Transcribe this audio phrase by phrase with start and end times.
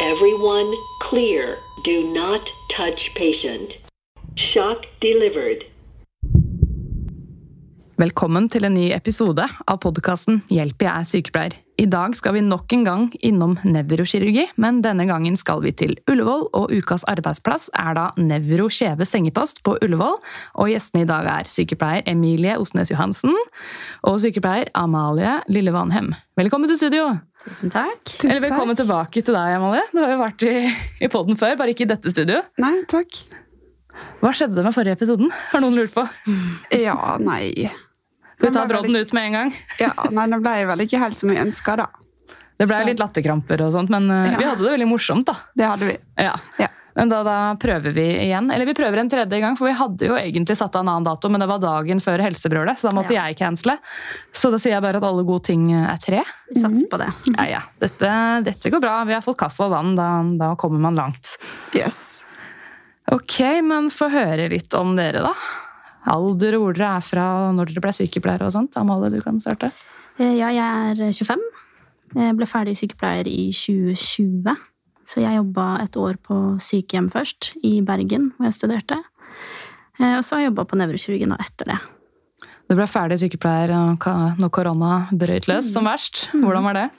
[0.00, 1.58] Everyone clear.
[1.82, 3.72] Do not touch patient.
[4.36, 5.64] Shock delivered.
[7.98, 11.54] Velkommen til en ny episode av podkasten Hjelp, jeg er sykepleier.
[11.82, 15.96] I dag skal vi nok en gang innom nevrokirurgi, men denne gangen skal vi til
[16.06, 20.14] Ullevål, og ukas arbeidsplass er da Nevro Skjeve sengepost på Ullevål.
[20.62, 26.12] Og gjestene i dag er sykepleier Emilie Osnes Johansen og sykepleier Amalie Lillevanhem.
[26.38, 27.08] Velkommen til studio!
[27.48, 28.14] Tusen takk.
[28.28, 29.82] Eller velkommen tilbake til deg, Amalie.
[29.90, 30.54] Du har jo vært i,
[31.02, 32.44] i poden før, bare ikke i dette studio.
[32.62, 33.24] Nei, takk.
[34.22, 35.34] Hva skjedde med forrige episoden?
[35.50, 36.06] Har noen lurt på?
[36.78, 37.66] Ja, nei
[38.38, 39.54] Skal vi ta brodden ut med en gang?
[39.82, 41.88] Ja, nei, Det ble vel ikke helt som vi ønska, da.
[42.58, 44.38] Det ble litt latterkramper og sånt, men uh, Ja.
[44.38, 45.36] vi hadde det veldig morsomt, da.
[45.54, 45.96] Det hadde vi.
[46.18, 46.34] Ja.
[46.58, 46.68] Ja.
[46.98, 48.48] Men da, da prøver vi igjen.
[48.50, 51.06] Eller vi prøver en tredje gang, for vi hadde jo egentlig satt av en annen
[51.06, 53.76] dato, men det var dagen før helsebrølet, så da måtte jeg cancele.
[54.34, 56.24] Så da sier jeg bare at alle gode ting er tre.
[56.50, 57.12] Vi satser på det.
[57.36, 57.62] Ja, ja.
[57.78, 58.10] Dette,
[58.48, 58.96] dette går bra.
[59.06, 59.94] Vi har fått kaffe og vann.
[59.98, 60.08] Da,
[60.42, 61.36] da kommer man langt.
[61.78, 62.18] Yes.
[63.14, 65.36] Ok, men få høre litt om dere, da.
[66.08, 68.76] Alder og hvor dere er fra, og når dere ble sykepleiere og sånt.
[68.80, 69.70] Amalie, du kan starte.
[70.18, 71.42] Eh, Ja, jeg er 25.
[72.16, 74.56] Jeg ble ferdig sykepleier i 2020.
[75.08, 78.98] Så jeg jobba et år på sykehjem først, i Bergen, hvor jeg studerte.
[80.00, 81.78] Eh, Og så har jeg jobba på nevrokirurgen etter det.
[82.68, 86.28] Du ble ferdig sykepleier når korona brøt løs som verst.
[86.34, 86.90] Hvordan var det?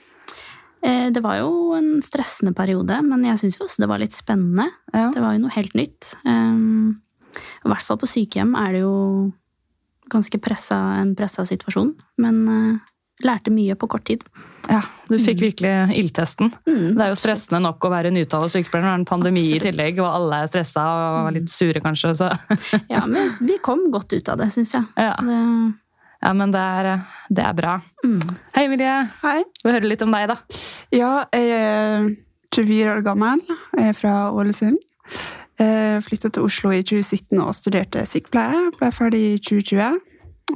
[0.81, 4.69] Eh, Det var jo en stressende periode, men jeg syns også det var litt spennende.
[4.93, 5.11] Ja.
[5.11, 6.15] Det var jo noe helt nytt.
[7.65, 8.93] I hvert fall på sykehjem er det jo
[10.09, 11.91] ganske pressa, en pressa situasjon.
[12.21, 12.93] Men uh,
[13.25, 14.23] lærte mye på kort tid.
[14.69, 16.51] Ja, du fikk virkelig ildtesten.
[16.69, 19.41] Mm, Det er jo stressende nok å være nyutdannet sykepleier når det er en pandemi
[19.47, 19.59] Absolutt.
[19.63, 20.83] i tillegg, og alle er stressa
[21.25, 22.11] og litt sure kanskje.
[22.19, 22.29] Så.
[22.93, 24.85] Ja, men vi kom godt ut av det, syns jeg.
[24.97, 25.13] Ja.
[25.17, 25.39] Så det,
[26.19, 26.87] Ja, men det er,
[27.31, 27.77] det er bra.
[28.03, 28.19] mm.
[28.57, 28.95] Hei, Emilie.
[29.23, 29.37] Hei.
[29.63, 30.37] Vi hører litt om deg, da.
[30.93, 32.09] Ja, jeg er
[32.53, 33.41] 24 år gammel.
[33.77, 34.81] Jeg er fra Ålesund.
[35.59, 38.69] Flytta til Oslo i 2017 og studerte sykepleie.
[38.79, 39.97] Ble ferdig i 2020.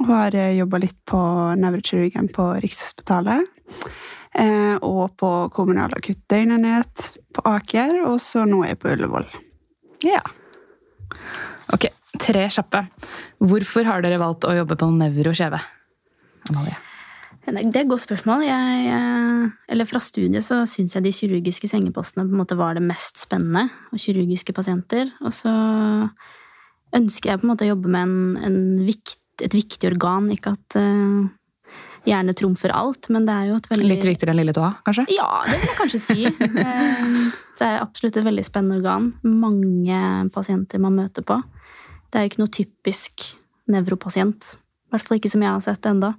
[0.00, 1.18] Og har jobba litt på
[1.60, 3.44] nevrokirurgen på Rikshospitalet.
[4.34, 8.00] eh, Og på kommunal akutt døgnenhet på Aker.
[8.08, 9.28] Og så nå er jeg på Ullevål.
[10.04, 10.22] Ja.
[11.72, 11.86] Ok,
[12.18, 12.86] tre kjappe.
[13.40, 15.60] Hvorfor har dere valgt å jobbe på Nevro Skjeve?
[16.50, 16.76] Amalie.
[17.44, 18.42] Det det er et godt spørsmål.
[18.46, 22.78] Jeg, jeg, eller fra studiet så syns jeg de kirurgiske sengepostene på en måte var
[22.78, 23.68] det mest spennende.
[23.92, 25.12] Og kirurgiske pasienter.
[25.20, 25.52] Og så
[26.94, 30.30] ønsker jeg på en måte å jobbe med en, en vikt, et viktig organ.
[30.32, 31.28] Ikke at uh,
[32.08, 35.06] hjerne trumfer alt, men det er jo et veldig Litt viktigere enn lille tåa, kanskje?
[35.14, 36.20] Ja, det vil jeg kanskje si.
[36.64, 39.12] Eh, Så det er absolutt et veldig spennende organ.
[39.22, 39.98] Mange
[40.34, 41.36] pasienter man møter på.
[42.10, 43.28] Det er jo ikke noe typisk
[43.70, 44.56] nevropasient.
[44.58, 46.12] I hvert fall ikke som jeg har sett ennå.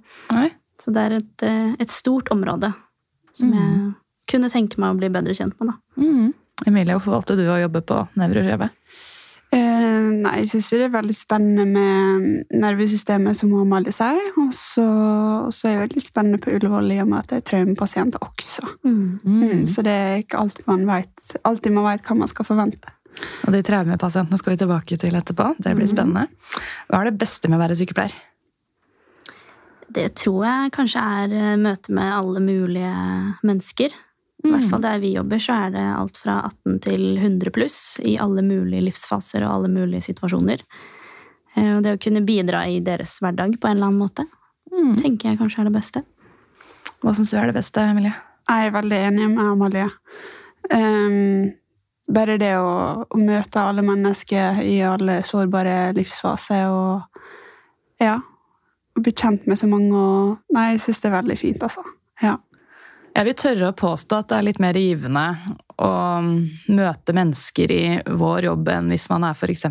[0.82, 2.72] Så det er et, eh, et stort område
[3.36, 3.94] som jeg
[4.30, 5.72] kunne tenke meg å bli bedre kjent med.
[5.72, 6.02] Da.
[6.02, 6.32] Mm.
[6.66, 8.42] Emilie, hvorfor valgte du å jobbe på Nevro
[9.54, 14.18] Eh, nei, jeg syns det er veldig spennende med nervesystemet, som har.
[14.42, 14.86] Og så
[15.46, 18.18] og så er det veldig spennende på Ullevål i og med at jeg er traumepasient
[18.18, 18.66] også.
[18.82, 22.94] Mm, så det er ikke alt man vet, alltid man vet hva man skal forvente.
[23.46, 25.52] Og de traumepasientene skal vi tilbake til etterpå.
[25.62, 26.26] Det blir spennende.
[26.90, 28.16] Hva er det beste med å være sykepleier?
[29.96, 32.90] Det tror jeg kanskje er eh, møte med alle mulige
[33.46, 33.94] mennesker.
[34.44, 37.78] I hvert fall der vi jobber, så er det alt fra 18 til 100 pluss
[38.04, 40.62] i alle mulige livsfaser og alle mulige situasjoner.
[41.56, 44.26] Eh, Og det å kunne bidra i deres hverdag på en eller annen måte,
[45.00, 46.04] tenker jeg kanskje er det beste.
[47.00, 48.12] Hva syns du er det beste, Emilie?
[48.46, 49.88] Jeg er veldig enig med Amalie.
[50.70, 51.54] Um,
[52.12, 58.18] bare det å, å møte alle mennesker i alle sårbare livsfaser og ja,
[58.96, 61.84] å bli kjent med så mange og Nei, jeg syns det er veldig fint, altså.
[62.22, 62.36] Ja.
[63.16, 65.22] Jeg vil tørre å påstå at det er litt mer givende
[65.80, 65.90] å
[66.76, 67.82] møte mennesker i
[68.20, 69.64] vår jobb enn hvis man er f.eks.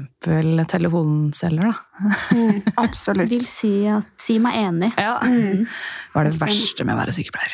[0.71, 2.07] telefonselger, da.
[2.33, 3.29] Mm, absolutt.
[3.29, 3.73] Vil si,
[4.17, 4.91] si meg enig.
[4.97, 5.19] Ja.
[5.21, 7.53] Hva er det verste med å være sykepleier?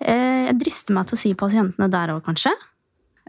[0.00, 2.52] Eh, Jeg drister meg til å si pasientene der òg, kanskje.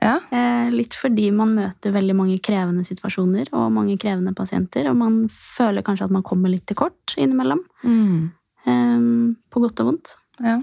[0.02, 0.20] Ja.
[0.32, 5.24] Eh, Litt fordi man møter veldig mange krevende situasjoner og mange krevende pasienter, og man
[5.34, 7.62] føler kanskje at man kommer litt til kort innimellom.
[7.84, 8.32] Mm.
[8.68, 9.06] Eh,
[9.50, 10.18] På godt og vondt.
[10.44, 10.60] ja.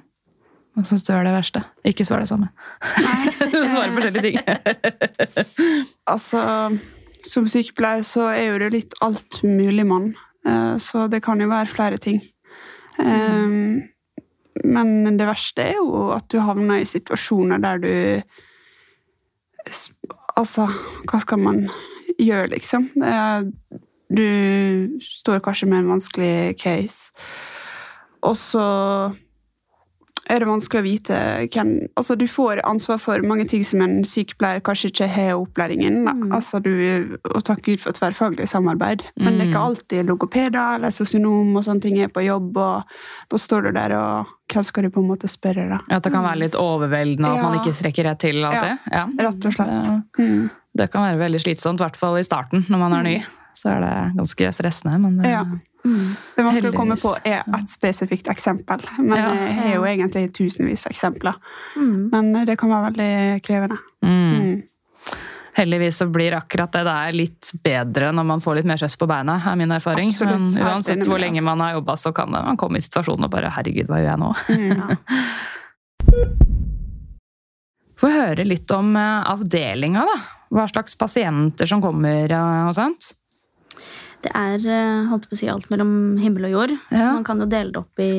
[0.74, 1.60] Hva syns du er det verste?
[1.86, 2.48] Ikke svar det samme.
[3.52, 4.38] du svarer forskjellige ting.
[6.10, 6.40] Altså,
[7.24, 10.08] som sykepleier så er jo det litt alt mulig mann.
[10.44, 12.18] Eh, Så det kan jo være flere ting.
[12.98, 13.84] Mm.
[14.64, 17.94] Men det verste er jo at du havner i situasjoner der du
[20.36, 20.68] Altså,
[21.08, 21.64] hva skal man
[22.18, 22.90] gjøre, liksom?
[24.14, 24.26] Du
[25.02, 27.12] står kanskje med en vanskelig case,
[28.24, 28.66] og så
[30.30, 31.16] er det vanskelig å vite
[31.52, 36.02] hvem Altså, du får ansvar for mange ting som en sykepleier kanskje ikke har opplæringen.
[36.04, 36.32] Mm.
[36.32, 39.02] Altså, du, og takk Gud for tverrfaglig samarbeid.
[39.20, 39.68] Men det er ikke Mm.
[39.68, 42.82] alltid logopeder eller sosionom og sånne ting er på jobb, og
[43.30, 45.78] da står du der, og hvem skal du på en måte spørre, da?
[45.90, 48.78] At det kan være litt overveldende, at at man ikke strekker rett til alltid.
[48.92, 49.06] Ja.
[49.18, 49.80] Rett og slett.
[50.16, 50.50] Det, Mm.
[50.76, 53.22] det kan være veldig slitsomt, i hvert fall i starten når man er ny.
[53.54, 54.98] Så er det ganske stressende.
[55.00, 55.44] Men det, Ja.
[55.84, 56.14] Mm.
[56.36, 58.80] Det man skal komme på, er ett spesifikt eksempel.
[58.98, 59.34] Men Ja.
[59.34, 61.34] jeg har jo egentlig tusenvis av eksempler.
[61.76, 62.08] Mm.
[62.10, 63.78] Men det kan være veldig krevende.
[64.02, 64.40] mm.
[64.40, 64.62] Mm.
[65.54, 69.06] Heldigvis så blir akkurat det der litt bedre når man får litt mer kjøss på
[69.06, 70.08] beina, er min erfaring.
[70.10, 70.40] Absolutt.
[70.56, 71.44] Men uansett hvor lenge altså.
[71.44, 74.18] man har jobba, så kan man komme i situasjonen og bare 'herregud, hva gjør jeg
[74.18, 74.96] nå?' Mm.
[78.00, 80.16] Få høre litt om eh, avdelinga, da.
[80.54, 83.12] Hva slags pasienter som kommer eh, og sånt.
[84.24, 86.76] Det er eh, holdt på å si, alt mellom himmel og jord.
[86.88, 87.10] Ja.
[87.16, 88.12] Man kan jo dele det opp i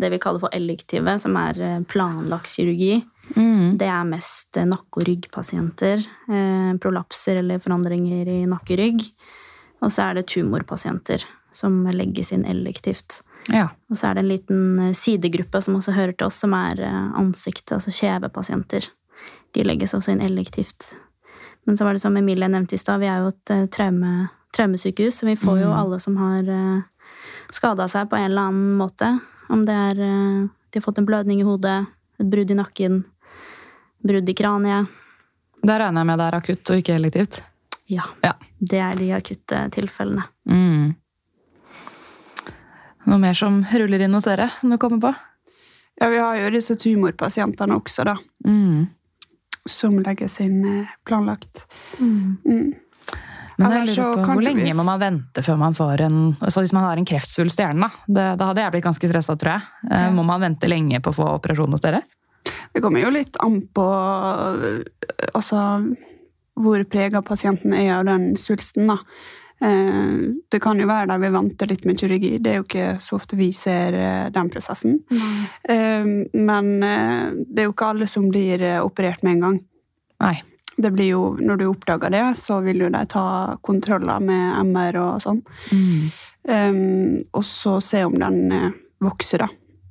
[0.00, 3.00] det vi kaller for elektive, som er eh, planlagt kirurgi.
[3.34, 3.76] Mm.
[3.80, 6.06] Det er mest eh, nakke- og ryggpasienter.
[6.30, 9.04] Eh, prolapser eller forandringer i nakkerygg.
[9.80, 13.22] Og så er det tumorpasienter som legges inn elektivt.
[13.48, 13.68] Ja.
[13.90, 16.82] Og så er det en liten eh, sidegruppe som også hører til oss, som er
[16.86, 18.90] eh, ansikt, altså kjevepasienter.
[19.54, 20.94] De legges også inn elektivt.
[21.68, 24.28] Men så var det som Emilie nevnte i stad, vi er jo et eh, traume,
[24.56, 25.78] traumesykehus, så vi får jo Mm.
[25.80, 26.82] alle som har uh,
[27.52, 29.20] skada seg på en eller annen måte.
[29.50, 31.86] Om det er eh, de har fått en blødning i hodet,
[32.20, 33.04] et brudd i nakken,
[34.06, 34.86] brudd i kraniet.
[35.62, 37.40] Da regner jeg med det er akutt og ikke elektivt.
[37.90, 38.32] Ja, Ja.
[38.60, 40.22] det er de akutte tilfellene.
[40.48, 40.94] Mm.
[43.06, 45.14] Noe mer som ruller inn hos dere, som du kommer på?
[46.00, 48.14] Ja, vi har jo disse tumorpasientene også, da.
[48.46, 48.86] Mm.
[49.68, 51.64] Som legges inn eh, planlagt.
[51.98, 52.74] Mm.
[53.60, 56.72] Men jeg lurer på, Hvor lenge må man vente før man får en altså Hvis
[56.72, 59.52] man har en kreftsvulst i hjernen, da, det, da hadde jeg blitt ganske stressa, tror
[59.58, 59.62] jeg.
[59.90, 60.10] Eh, Ja.
[60.16, 62.02] Må man vente lenge på å få operasjon hos dere?
[62.72, 64.80] Det kommer jo litt an på øh,
[65.34, 65.60] altså,
[66.60, 68.86] hvor prega pasienten er av den svulsten.
[68.88, 68.96] da.
[69.60, 72.38] Eh, Det kan jo være der vi venter litt med kirurgi.
[72.40, 75.00] Det er jo ikke så ofte vi ser eh, den prosessen.
[75.68, 79.60] Eh, Men eh, det er jo ikke alle som blir eh, operert med en gang.
[80.20, 80.38] Nei.
[80.80, 85.00] Det blir jo, Når du oppdager det, så vil jo de ta kontroller med MR
[85.02, 85.42] og sånn.
[85.72, 86.10] Mm.
[86.50, 88.70] Um, og så se om den eh,
[89.04, 89.48] vokser, da.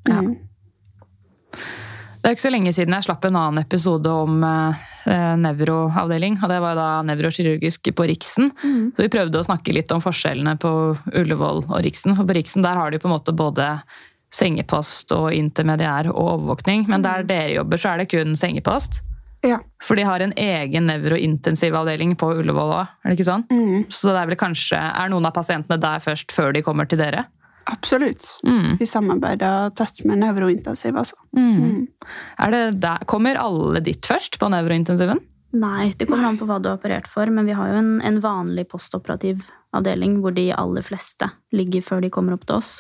[0.10, 0.24] Ja.
[0.26, 0.38] Mm.
[2.20, 6.36] Det er ikke så lenge siden jeg slapp en annen episode om eh, nevroavdeling.
[6.44, 8.52] og Det var da nevrokirurgisk på Riksen.
[8.60, 8.92] Mm.
[8.96, 10.72] Så vi prøvde å snakke litt om forskjellene på
[11.16, 12.18] Ullevål og Riksen.
[12.18, 13.72] For på Riksen der har de på en måte både
[14.36, 16.90] sengepost og intermediær og overvåkning.
[16.92, 19.02] Men der dere jobber, så er det kun sengepost.
[19.46, 19.62] Ja.
[19.84, 23.46] For de har en egen nevrointensivavdeling på Ullevål òg, er det ikke sånn?
[23.48, 23.86] Mm.
[23.88, 27.00] Så det er vel kanskje Er noen av pasientene der først før de kommer til
[27.00, 27.26] dere?
[27.70, 28.26] Absolutt.
[28.44, 28.78] Mm.
[28.80, 31.16] Vi samarbeider tett med nevrointensiv, altså.
[31.38, 31.58] Mm.
[31.62, 32.14] Mm.
[32.42, 35.22] Er det der, kommer alle ditt først på nevrointensiven?
[35.60, 37.96] Nei, det kommer an på hva du har operert for, men vi har jo en,
[38.06, 42.80] en vanlig postoperativ avdeling hvor de aller fleste ligger før de kommer opp til oss.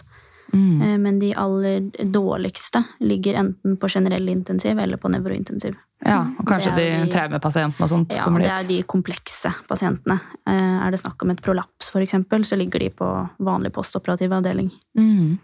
[0.54, 0.82] Mm.
[0.82, 5.76] Eh, Men de aller dårligste ligger enten på generell intensiv eller på nevrointensiv.
[6.06, 10.16] Ja, og kanskje de, de- traumepasientene og sånt Ja, kommer det er de komplekse pasientene.
[10.48, 13.10] Eh, Er det snakk om et prolaps, eksempel, så ligger de på
[13.44, 14.72] vanlig postoperativ avdeling.
[14.98, 15.38] Mm.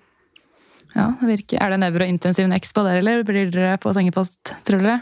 [0.96, 1.60] Ja, det virker.
[1.60, 5.02] Er det nevrointensiv next på dere, eller blir dere på sengepost, tror dere?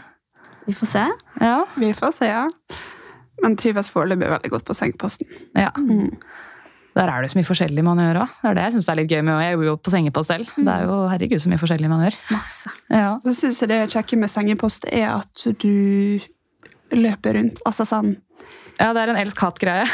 [0.66, 1.04] Vi får se.
[1.40, 1.64] Ja.
[1.78, 2.48] Vi får se, ja.
[3.42, 5.26] Men trives foreløpig veldig godt på sengeposten.
[5.54, 5.70] ja.
[5.78, 6.16] Mm.
[6.94, 8.34] Der er det så mye forskjellig man gjør òg.
[8.40, 10.52] Det er det jeg syns er litt gøy med Jeg jobber jo på sengepost selv.
[10.54, 12.20] Det er jo herregud så mye forskjellig man gjør.
[12.30, 12.74] Masse.
[12.92, 13.08] Ja.
[13.24, 16.22] Så syns jeg det kjekke med sengepost er at du
[16.94, 17.58] løper rundt.
[17.66, 18.14] Altså sånn
[18.74, 19.84] ja, det er en elsk-hat-greie.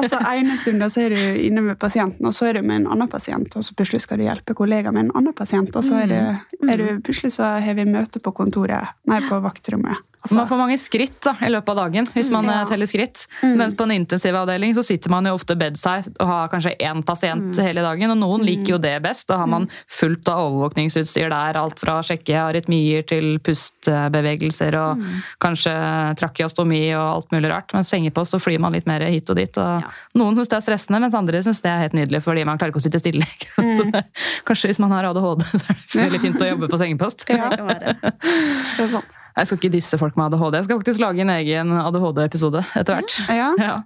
[0.00, 2.88] altså ene stunden så er du inne med pasienten, og så er du med en
[2.90, 6.00] annen pasient, og så plutselig skal du hjelpe kollega med en annen pasient, og så
[6.02, 10.02] er du, er du plutselig så har vi møte på kontoret, nei, på vaktrommet.
[10.24, 12.62] Altså, Man får mange skritt da, i løpet av dagen hvis man Ja.
[12.62, 13.26] eh, teller skritt.
[13.42, 13.56] Mm.
[13.60, 17.58] Mens på en intensivavdeling så sitter man jo ofte bedside og har kanskje én pasient
[17.60, 18.10] hele dagen.
[18.10, 19.28] Og noen liker jo det best.
[19.28, 21.58] Da har man fullt av overvåkningsutstyr der.
[21.60, 25.02] Alt fra å sjekke arytmier til pustbevegelser og
[25.44, 25.74] kanskje
[26.16, 27.74] trakeostomi og alt mulig rart.
[27.76, 29.58] Mens sengepost, så flyr man litt mer hit og dit.
[29.58, 29.90] Og Ja.
[30.16, 32.72] Noen syns det er stressende, mens andre syns det er helt nydelig fordi man klarer
[32.72, 33.26] ikke å sitte stille.
[33.76, 33.84] Så
[34.46, 37.28] Kanskje hvis man har ADHD, så er det veldig fint å jobbe på sengepost.
[37.28, 37.50] Ja.
[37.50, 37.94] Det kan være.
[38.00, 39.20] Det er sant.
[39.34, 40.58] Jeg skal ikke disse folk med ADHD.
[40.60, 43.16] Jeg skal faktisk lage en egen ADHD-episode etter hvert.
[43.28, 43.50] Ja.
[43.64, 43.78] Ja.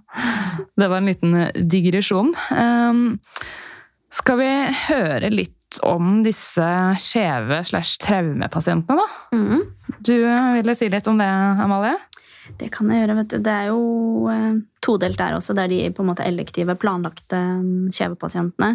[0.77, 1.37] Det var en liten
[1.71, 2.33] digresjon.
[2.51, 3.19] Um,
[4.13, 4.49] skal vi
[4.89, 6.65] høre litt om disse
[6.99, 9.37] skjeve slash traumepasientene, da?
[9.37, 9.97] Mm.
[10.05, 10.15] Du
[10.55, 11.29] ville si litt om det,
[11.63, 11.97] Amalie?
[12.57, 13.17] Det kan jeg gjøre.
[13.19, 13.37] vet du.
[13.45, 13.83] Det er jo
[14.33, 15.53] eh, todelt der også.
[15.57, 18.73] Det er de på en måte elektive, planlagte skjeve kjevepasientene.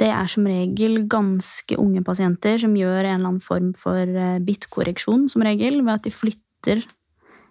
[0.00, 4.38] Det er som regel ganske unge pasienter som gjør en eller annen form for eh,
[4.44, 6.86] bittkorreksjon, som regel, ved at de flytter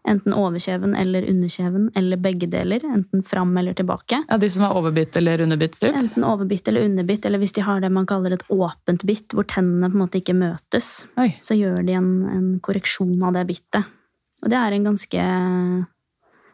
[0.10, 2.82] enten overkjeven eller underkjeven, eller begge deler.
[2.90, 4.24] Enten fram eller tilbake.
[4.30, 5.98] Ja, De som har overbitt eller underbitt styrt?
[6.00, 9.46] Enten overbitt eller underbitt, eller hvis de har det man kaller et åpent bitt, hvor
[9.46, 11.34] tennene på en måte ikke møtes Oi.
[11.44, 13.96] så gjør de en, en korreksjon av det bittet.
[14.42, 15.26] Og det er en ganske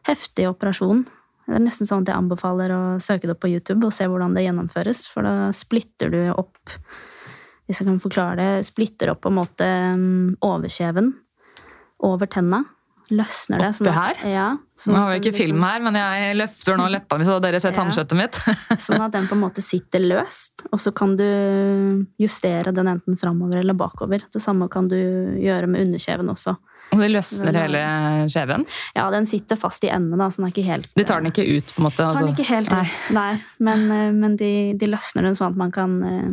[0.09, 1.05] heftig operasjon.
[1.45, 4.07] Det er nesten sånn at jeg anbefaler å søke det opp på YouTube og se
[4.09, 6.73] hvordan det gjennomføres, for da splitter du opp
[7.65, 9.65] Hvis jeg kan forklare det, splitter opp på en måte
[9.97, 11.13] mm, overkjeven
[12.05, 12.59] over tenna.
[13.09, 13.69] Løsner det.
[13.81, 14.19] Oppi her?
[14.29, 14.45] Ja,
[14.77, 17.39] sånn Nå har vi ikke liksom- film her, men jeg løfter nå leppa mi, så
[17.41, 18.39] dere ser tannkjøttet mitt.
[18.85, 21.25] Sånn at den på en måte sitter løst, og så kan du
[22.21, 24.25] justere den enten framover eller bakover.
[24.33, 26.57] Det samme kan du gjøre med underkjeven også.
[26.95, 27.83] Og det løsner den, hele
[28.31, 28.65] kjeven.
[28.95, 30.17] Ja, den sitter fast i enden.
[30.19, 31.99] da, så den er ikke helt De tar den ikke ut, på en måte.
[32.01, 32.33] Tar den altså.
[32.33, 32.81] ikke helt Nei.
[32.87, 33.31] ut, nei.
[33.69, 36.31] Men, eh, men de, de løsner den sånn at man kan eh,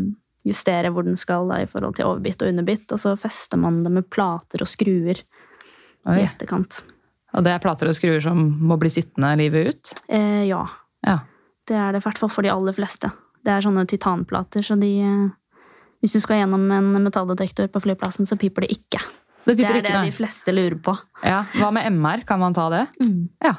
[0.49, 3.83] justere hvor den skal da, i forhold til overbitt og underbitt, og så fester man
[3.85, 6.81] det med plater og skruer i etterkant.
[7.33, 9.92] Og det er plater og skruer som må bli sittende livet ut?
[10.11, 10.64] Eh, ja,
[11.07, 11.21] Ja.
[11.71, 13.12] det er det i hvert fall for de aller fleste.
[13.42, 15.31] Det er sånne titanplater, så de eh,
[16.02, 18.99] Hvis du skal gjennom en metalldetektor på flyplassen, så piper det ikke.
[19.45, 20.97] Det Det er ikke, det de fleste lurer på.
[21.25, 21.45] Ja.
[21.59, 22.23] Hva med MR?
[22.27, 22.87] Kan man ta det?
[23.43, 23.57] Ja,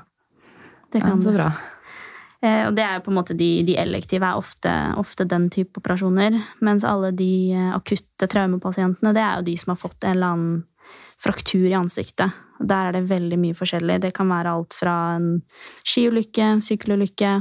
[0.91, 1.37] Det ja kan så du.
[1.37, 1.51] bra.
[2.43, 5.79] Eh, og det er på en måte de, de elektive er ofte, ofte den type
[5.79, 6.41] operasjoner.
[6.61, 10.33] Mens alle de eh, akutte traumepasientene, det er jo de som har fått en eller
[10.33, 10.63] annen
[11.23, 12.35] fraktur i ansiktet.
[12.59, 14.01] Der er det veldig mye forskjellig.
[14.03, 15.29] Det kan være alt fra en
[15.87, 17.33] skiulykke, sykkelulykke,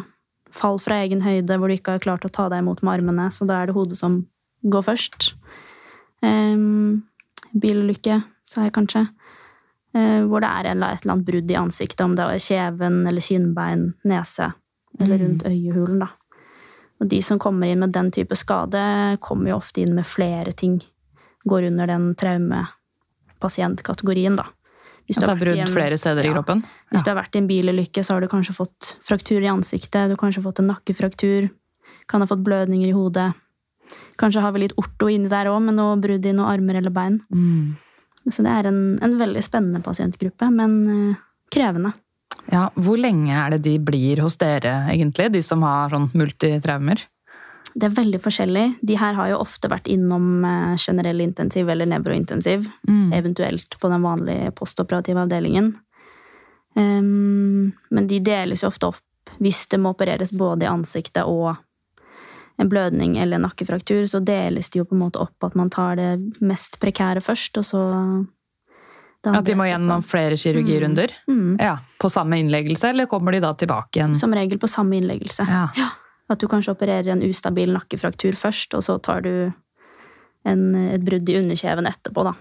[0.53, 3.29] fall fra egen høyde hvor du ikke har klart å ta deg imot med armene,
[3.33, 4.21] så da er det hodet som
[4.63, 5.33] går først.
[6.23, 7.03] Um,
[7.59, 8.21] bilulykke,
[8.53, 9.07] sa jeg kanskje.
[9.93, 13.23] Eh, hvor det er et eller annet brudd i ansiktet, om det er kjeven eller
[13.25, 14.47] kinnbein, nese
[15.01, 15.99] eller rundt øyehulen.
[16.01, 16.09] Da.
[17.03, 18.83] Og de som kommer inn med den type skade,
[19.21, 20.83] kommer jo ofte inn med flere ting.
[21.49, 24.45] Går under den traumepasientkategorien, da.
[25.09, 26.35] Hvis At det har er brudd flere steder i ja.
[26.37, 26.59] kroppen?
[26.93, 30.07] Hvis du har vært i en bilulykke, så har du kanskje fått fraktur i ansiktet,
[30.07, 31.51] du har kanskje fått en nakkefraktur,
[32.09, 33.33] kan ha fått blødninger i hodet.
[34.21, 36.93] Kanskje har vi litt orto inni der òg, med noe brudd i noen armer eller
[36.95, 37.17] bein.
[37.35, 37.75] Mm.
[38.31, 41.17] Så det er en, en veldig spennende pasientgruppe, men eh,
[41.53, 41.93] krevende.
[42.51, 45.31] Ja, Hvor lenge er det de blir hos dere, egentlig?
[45.35, 47.03] De som har sånn multitraumer?
[47.73, 48.65] Det er veldig forskjellig.
[48.85, 53.13] De her har jo ofte vært innom eh, generell intensiv eller nevrointensiv, Mm.
[53.17, 55.75] eventuelt på den vanlige postoperative avdelingen.
[56.75, 61.57] Um, men de deles jo ofte opp hvis det må opereres både i ansiktet og
[62.61, 65.71] en blødning eller en nakkefraktur, så deles de jo på en måte opp at man
[65.73, 66.11] tar det
[66.45, 67.83] mest prekære først, og så
[69.23, 71.13] At de må gjennom flere kirurgirunder?
[71.31, 71.57] Mm.
[71.61, 74.17] Ja, På samme innleggelse, eller kommer de da tilbake igjen?
[74.19, 75.47] Som regel på samme innleggelse.
[75.47, 75.91] Ja.
[76.31, 79.53] At du kanskje opererer en ustabil nakkefraktur først, og så tar du
[80.45, 82.35] en, et brudd i underkjeven etterpå, da.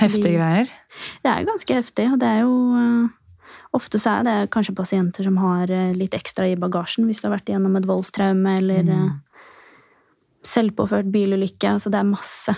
[0.00, 0.70] Heftige greier?
[1.22, 3.12] Det er ganske heftig, og det er jo eh,
[3.74, 7.28] Ofte så er det kanskje pasienter som har eh, litt ekstra i bagasjen hvis du
[7.28, 8.94] har vært gjennom et voldstraume eller Mm.
[8.94, 9.40] eh,
[10.44, 11.74] selvpåført bilulykke.
[11.80, 12.54] Så det er masse.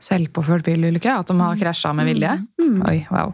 [0.00, 1.10] Selvpåført bilulykke?
[1.20, 2.36] At de har krasja med vilje?
[2.60, 2.82] Mm.
[2.88, 3.32] Oi, wow.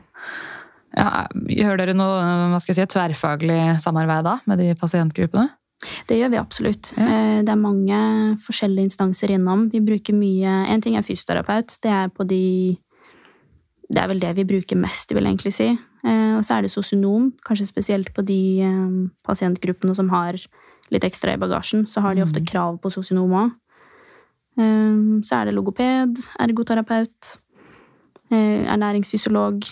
[0.97, 5.49] Ja, gjør dere noe jeg si, tverrfaglig samarbeid da, med de pasientgruppene?
[6.09, 6.93] Det gjør vi absolutt.
[6.97, 7.04] Ja.
[7.04, 7.99] Eh, Det er mange
[8.40, 9.69] forskjellige instanser innom.
[9.71, 11.78] Vi bruker mye En ting er fysioterapeut.
[11.83, 12.78] Det er på de
[13.90, 15.78] Det er vel det vi bruker mest, vil jeg egentlig si.
[16.04, 20.34] Eh, Og så er det sosionom, kanskje spesielt på de eh, pasientgruppene som har
[20.90, 21.87] litt ekstra i bagasjen.
[21.88, 22.46] Så har de ofte Mm.
[22.46, 23.52] krav på sosionom òg.
[25.25, 27.38] Så er det logoped, ergoterapeut,
[28.30, 29.64] eh, ernæringsfysiolog,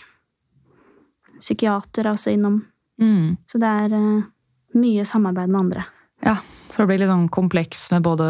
[1.39, 2.63] psykiater er også innom.
[3.01, 3.37] Mm.
[3.47, 4.23] Så det er eh,
[4.75, 5.85] mye samarbeid med andre.
[6.25, 6.37] Ja,
[6.71, 8.27] for det blir litt sånn kompleks med både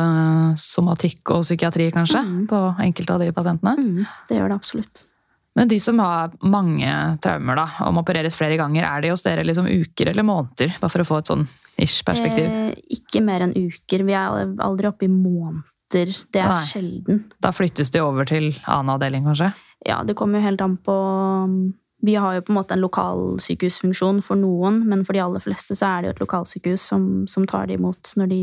[0.60, 2.46] somatikk og psykiatri, kanskje, Mm.
[2.48, 4.06] på enkelte av de pasientene.
[4.28, 5.06] Det gjør det absolutt.
[5.54, 6.92] Men de som har mange
[7.24, 10.72] traumer da, og må opereres flere ganger, er de hos dere liksom uker eller måneder?
[10.80, 11.44] Bare for å få et sånn
[11.76, 12.46] ish-perspektiv.
[12.48, 14.06] Eh, ikke mer enn uker.
[14.08, 16.16] Vi er aldri oppe i måneder.
[16.32, 16.64] Det er Nei.
[16.64, 17.20] sjelden.
[17.44, 19.52] Da flyttes de over til annen avdeling, kanskje?
[19.84, 20.96] Ja, det kommer jo helt an på
[21.44, 25.42] um, vi har jo på en måte en lokalsykehusfunksjon for noen, men for de aller
[25.42, 28.40] fleste så er det jo et lokalsykehus som, som tar de imot når de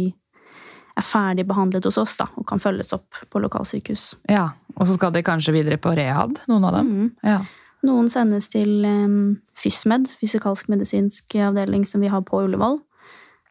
[0.99, 4.11] er ferdig behandlet hos oss da, og kan følges opp på lokalsykehus.
[4.31, 6.89] Ja, Og så skal de kanskje videre på rehab, noen av dem.
[6.89, 7.09] Mm.
[7.27, 7.39] Ja.
[7.87, 12.79] Noen sendes til um, FysMed, fysikalsk-medisinsk avdeling som vi har på Ullevål.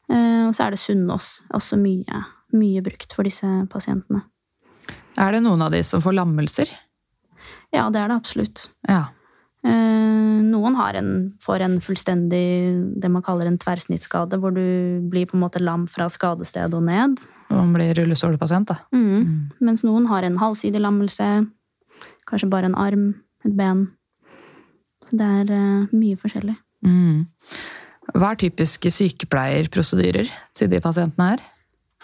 [0.09, 2.25] Uh, og så er det Sunnaas, også mye,
[2.57, 4.23] mye brukt for disse pasientene.
[5.19, 6.71] Er det noen av de som får lammelser?
[7.75, 8.69] Ja, det er det absolutt.
[8.88, 9.09] Ja.
[9.66, 11.10] Eh, noen har en,
[11.42, 12.44] får en fullstendig
[13.02, 16.84] det man kaller en tverrsnittskade, hvor du blir på en måte lam fra skadestedet og
[16.86, 17.18] ned.
[17.50, 18.78] Man blir rullestolpasient, da.
[18.94, 19.50] Mm.
[19.64, 21.28] Mens noen har en halvsidig lammelse,
[22.28, 23.10] kanskje bare en arm,
[23.46, 23.88] et ben.
[25.08, 26.54] Så det er uh, mye forskjellig.
[26.86, 27.26] Mm.
[28.14, 31.46] Hva er typiske sykepleierprosedyrer til de pasientene her?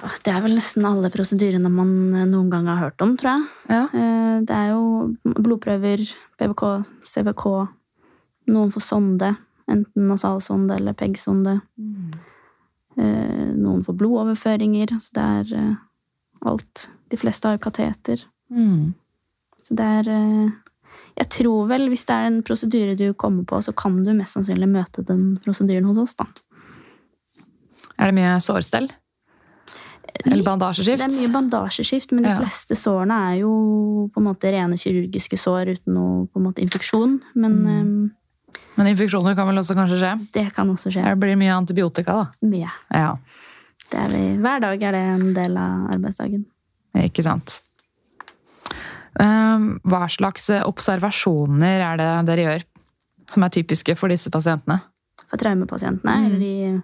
[0.03, 3.31] Åh, Det er vel nesten alle prosedyrene man eh, noen gang har hørt om, tror
[3.37, 3.49] jeg.
[3.71, 3.83] Ja.
[3.95, 6.03] Eh, Det er jo blodprøver,
[6.41, 6.65] PVK,
[7.07, 7.45] CVK.
[8.51, 9.37] Noen får sonde,
[9.71, 11.61] enten nasalsonde eller PEG-sonde.
[11.79, 12.11] Mm.
[12.97, 14.93] Noen får blodoverføringer.
[15.01, 15.77] Så det er eh,
[16.47, 16.89] alt.
[17.11, 18.27] De fleste har jo kateter.
[18.53, 18.93] Mm.
[19.65, 20.51] Så det er eh,
[21.17, 24.35] Jeg tror vel, hvis det er en prosedyre du kommer på, så kan du mest
[24.37, 26.27] sannsynlig møte den prosedyren hos oss, da.
[27.99, 28.91] Er det mye sårstell?
[30.25, 31.01] Eller bandasjeskift?
[31.03, 32.37] Det er mye bandasjeskift, men de Ja.
[32.39, 36.63] fleste sårene er jo på en måte rene kirurgiske sår uten noe på en måte
[36.63, 37.21] infeksjon.
[37.35, 38.11] Men Mm.
[38.77, 40.33] Men infeksjoner kan vel også kanskje skje?
[40.33, 41.03] det kan også skje.
[41.05, 42.27] Det blir mye antibiotika, da.
[42.43, 42.71] Mye.
[42.93, 43.17] Ja,
[43.93, 46.45] er hver dag er det en del av arbeidsdagen.
[46.95, 47.61] ikke sant.
[49.21, 52.65] Um, Hva slags observasjoner er det dere gjør
[53.31, 54.81] som er typiske for disse pasientene?
[55.31, 56.15] For traumepasientene.
[56.15, 56.27] Mm.
[56.27, 56.83] Eller de,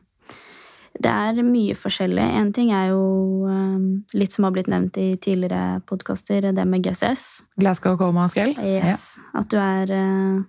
[0.98, 2.24] det er mye forskjellig.
[2.40, 3.02] En ting er jo
[3.48, 3.82] eh,
[4.18, 7.26] litt som har blitt nevnt i tidligere podkaster, det med GCS.
[7.60, 8.56] Glasgow Coma Scale?
[8.58, 9.20] Yes.
[9.36, 10.40] At du er eh,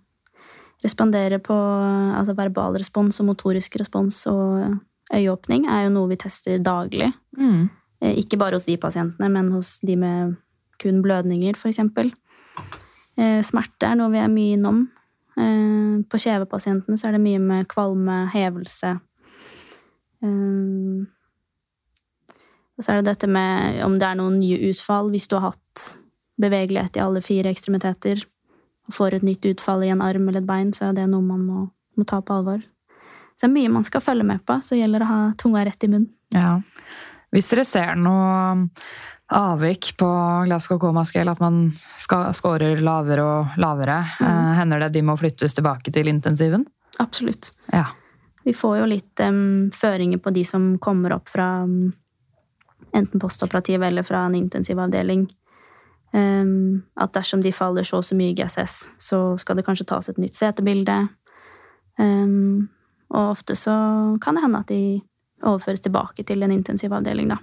[0.82, 4.80] Responderer på altså verbal respons og motorisk respons og
[5.14, 7.12] øyeåpning er jo noe vi tester daglig.
[7.38, 7.68] Mm.
[8.02, 10.40] Eh, Ikke bare hos de pasientene, men hos de med
[10.82, 11.84] kun blødninger, f.eks.
[13.46, 14.82] Smerte er noe vi er mye innom.
[15.38, 18.96] Eh, På kjevepasientene så er det mye med kvalme, hevelse.
[20.22, 21.08] Eh,
[22.78, 25.12] Og så er det dette med om det er noen nye utfall.
[25.14, 25.84] Hvis du har hatt
[26.42, 28.24] bevegelighet i alle fire ekstremiteter
[28.88, 31.22] og får et nytt utfall i en arm eller et bein, så er det noe
[31.22, 32.64] man må, må ta på alvor.
[33.38, 35.66] Så det er mye man skal følge med på, så det gjelder å ha tunga
[35.68, 36.10] rett i munnen.
[36.34, 36.56] Ja.
[37.32, 38.66] Hvis dere ser noe
[39.32, 40.10] avvik på
[40.50, 41.70] Glasgow Coma Scale, at man
[42.02, 46.66] scorer lavere og lavere, eh, hender det de må flyttes tilbake til intensiven?
[47.00, 47.54] Absolutt.
[47.72, 47.92] Ja.
[48.44, 51.92] Vi får jo litt um, føringer på de som kommer opp fra um,
[52.92, 55.28] enten postoperativ eller fra en intensivavdeling.
[56.12, 59.88] Um, at dersom de faller så og så mye i GSS, så skal det kanskje
[59.94, 60.98] tas et nytt setebilde.
[62.02, 62.70] Um,
[63.12, 63.76] og ofte så
[64.24, 64.82] kan det hende at de
[65.42, 67.38] overføres tilbake til en intensivavdeling, da.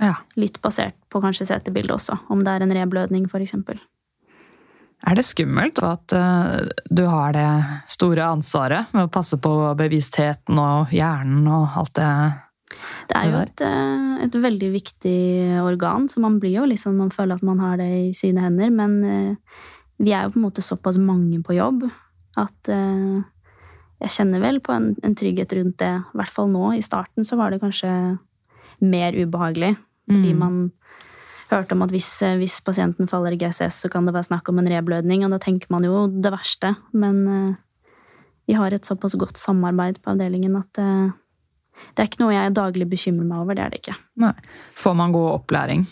[0.00, 0.16] ja.
[0.36, 3.80] Litt basert på kanskje setebildet også, om det er en reblødning, eksempel.
[5.06, 7.46] Er det skummelt at eh, du har det
[7.90, 12.10] store ansvaret med å passe på bevisstheten og hjernen og alt det
[13.08, 15.18] Det er jo et, eh, et veldig viktig
[15.62, 18.70] organ, så man blir jo liksom, man føler at man har det i sine hender.
[18.74, 19.34] Men eh,
[20.02, 21.88] vi er jo på en måte såpass mange på jobb
[22.38, 22.68] at
[23.98, 25.90] jeg kjenner vel på en, en trygghet rundt det.
[26.14, 26.68] I hvert fall nå.
[26.76, 27.90] I starten så var det kanskje
[28.78, 29.72] mer ubehagelig.
[30.08, 30.38] Fordi Mm.
[30.38, 30.72] man
[31.50, 34.48] hørte om at hvis, eh, hvis pasienten faller i GCS, så kan det være snakk
[34.50, 36.74] om en reblødning, og da tenker man jo det verste.
[36.92, 37.54] Men eh,
[38.48, 41.14] vi har et såpass godt samarbeid på avdelingen at eh,
[41.94, 43.54] det er ikke noe jeg daglig bekymrer meg over.
[43.54, 43.96] Det er det ikke.
[44.18, 44.34] Nei.
[44.78, 45.86] Får man god opplæring?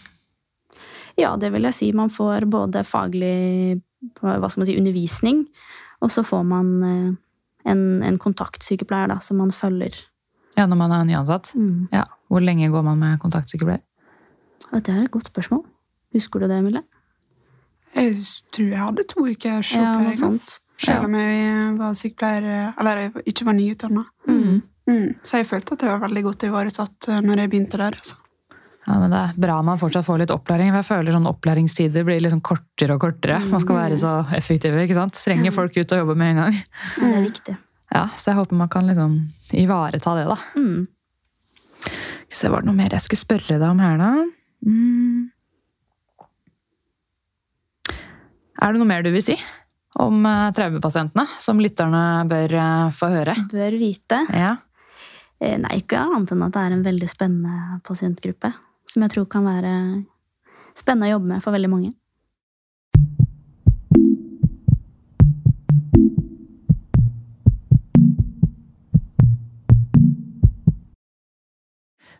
[1.16, 1.92] Ja, det vil jeg si.
[1.96, 3.80] Man får både faglig
[4.20, 5.46] hva skal man si, undervisning,
[6.04, 6.68] og så får man
[7.66, 9.96] en, en kontaktsykepleier da, som man følger.
[10.58, 11.54] Ja, når man er nyansatt?
[11.56, 11.88] Mm.
[11.94, 12.04] Ja.
[12.28, 13.82] Hvor lenge går man med kontaktsykepleier?
[14.72, 15.64] Og det er et godt spørsmål.
[16.16, 16.82] Husker du det, Emilie?
[17.96, 18.16] Jeg
[18.52, 20.10] tror jeg hadde to Ja, opplæring.
[20.10, 20.18] ass.
[20.20, 20.60] sånt.
[20.78, 24.04] Selv om jeg var sykepleier, eller jeg ikke var nyutdanna.
[24.28, 24.62] Mm.
[24.86, 25.14] Mm.
[25.24, 27.96] Så jeg følte at jeg var veldig godt ivaretatt eh, når jeg begynte der.
[27.96, 28.14] Altså.
[28.86, 30.68] Ja, men Det er bra man fortsatt får litt opplæring.
[30.70, 33.40] for Jeg føler sånn opplæringstider blir liksom kortere og kortere.
[33.50, 34.78] Man skal være så effektive.
[34.84, 35.14] ikke sant?
[35.14, 36.54] Trenger folk ut og jobbe med en gang.
[37.00, 37.56] Ja, det er viktig.
[37.94, 39.16] Ja, Så jeg håper man kan liksom
[39.54, 40.36] ivareta det, da.
[40.60, 40.86] Mm.
[42.30, 44.10] Så var det noe mer jeg skulle spørre deg om her, da?
[44.66, 45.30] Mm.
[48.56, 49.36] Er det noe mer du vil si
[49.96, 53.36] om eh, traumepasientene, som lytterne bør eh, få høre?
[53.52, 54.18] Bør vite?
[54.34, 54.56] Ja.
[55.40, 58.52] Eh, nei, ikke annet enn at det er en veldig spennende pasientgruppe.
[58.90, 59.76] Som jeg tror kan være
[60.76, 61.94] spennende å jobbe med for veldig mange.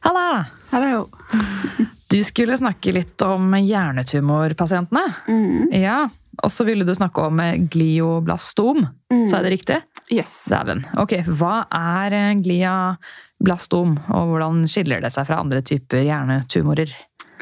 [0.07, 0.47] Halla!
[0.71, 1.07] Hallo.
[2.11, 5.03] Du skulle snakke litt om hjernetumorpasientene.
[5.29, 5.73] Mm.
[5.75, 6.09] Ja,
[6.43, 8.87] Og så ville du snakke om eh, glioblastom.
[9.13, 9.25] Mm.
[9.29, 9.79] Sa jeg det riktig?
[10.13, 10.35] Yes.
[10.53, 10.85] Dæven.
[11.01, 16.93] Ok, hva er glioblastom, gliablastom, og hvordan skiller det seg fra andre typer hjernetumorer?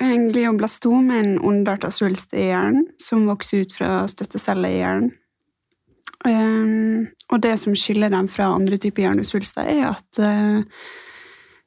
[0.03, 4.81] En glioblastom er en ondart av svulst i hjernen som vokser ut fra støtteceller i
[4.81, 5.13] hjernen.
[6.25, 10.63] Um, og det som skiller dem fra andre typer hjernesvulster, er at uh,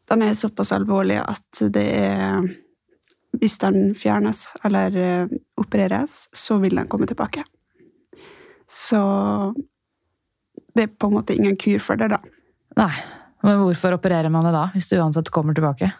[0.09, 2.47] den er såpass alvorlig at det er
[3.41, 7.43] Hvis den fjernes eller uh, opereres, så vil den komme tilbake.
[8.67, 8.99] Så
[10.75, 12.19] det er på en måte ingen kur for det, da.
[12.77, 12.91] Nei,
[13.45, 15.91] men hvorfor opererer man det da, hvis det uansett kommer tilbake?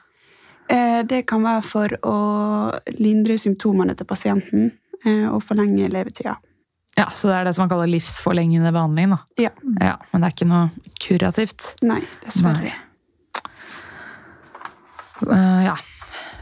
[0.70, 2.18] Eh, Det kan være for å
[3.00, 4.72] lindre symptomene til pasienten
[5.06, 6.36] eh, og forlenge levetida.
[6.98, 9.20] Ja, Så det er det som man kaller livsforlengende behandling, da.
[9.38, 9.52] Ja.
[9.80, 11.70] ja men det er ikke noe kurativt.
[11.86, 12.74] Nei, dessverre.
[15.22, 15.78] Eh, ja.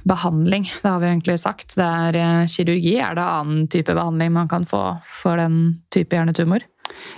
[0.05, 1.75] Behandling, det har vi egentlig sagt.
[1.75, 2.95] Det er eh, kirurgi.
[3.01, 4.81] Er det annen type behandling man kan få
[5.21, 6.61] for den type hjernetumor?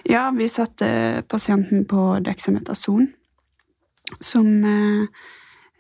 [0.08, 3.10] Ja, vi setter pasienten på dexamethason,
[4.24, 5.04] som eh,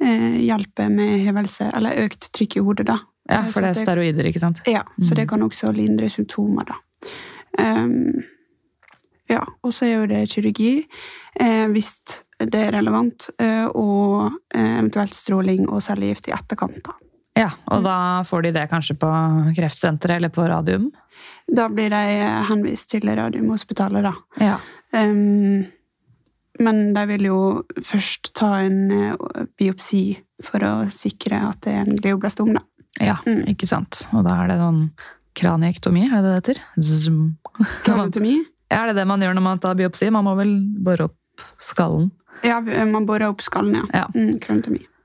[0.04, 3.00] eh, hjelper med hevelse, eller økt trykk i hodet, da.
[3.30, 4.62] Ja, for det er steroider, ikke sant?
[4.67, 5.30] Ja, så det Mhm.
[5.30, 6.76] kan også lindre symptomer, da.
[7.60, 8.24] Um,
[9.30, 10.86] ja, og så er jo det kirurgi,
[11.39, 11.89] eh, hvis
[12.39, 16.93] det er relevant, eh, og eh, eventuelt stråling og cellegift i etterkant, da.
[17.38, 19.08] Ja, Og da får de det kanskje på
[19.54, 20.88] kreftsenteret eller på Radium?
[21.54, 22.00] Da blir de
[22.50, 24.13] henvist til Radiumhospitalet, da.
[24.41, 24.56] Ja.
[24.91, 25.67] Um,
[26.60, 27.38] men de vil jo
[27.86, 32.63] først ta en eh, biopsi for å sikre at det er en glioblastom, da.
[33.02, 33.43] ja, Mm.
[33.54, 34.08] ikke sant.
[34.17, 34.82] Og da er det sånn
[35.38, 36.62] kraniektomi, er det det heter?
[36.82, 37.38] Zoom.
[37.86, 38.39] Kraniotomi.
[38.73, 40.10] Er det det man gjør når man tar biopsi?
[40.12, 42.10] Man må vel bore opp skallen?
[42.47, 43.86] Ja, man borer opp skallen, ja.
[43.93, 44.07] Ja.
[44.15, 44.39] Mm.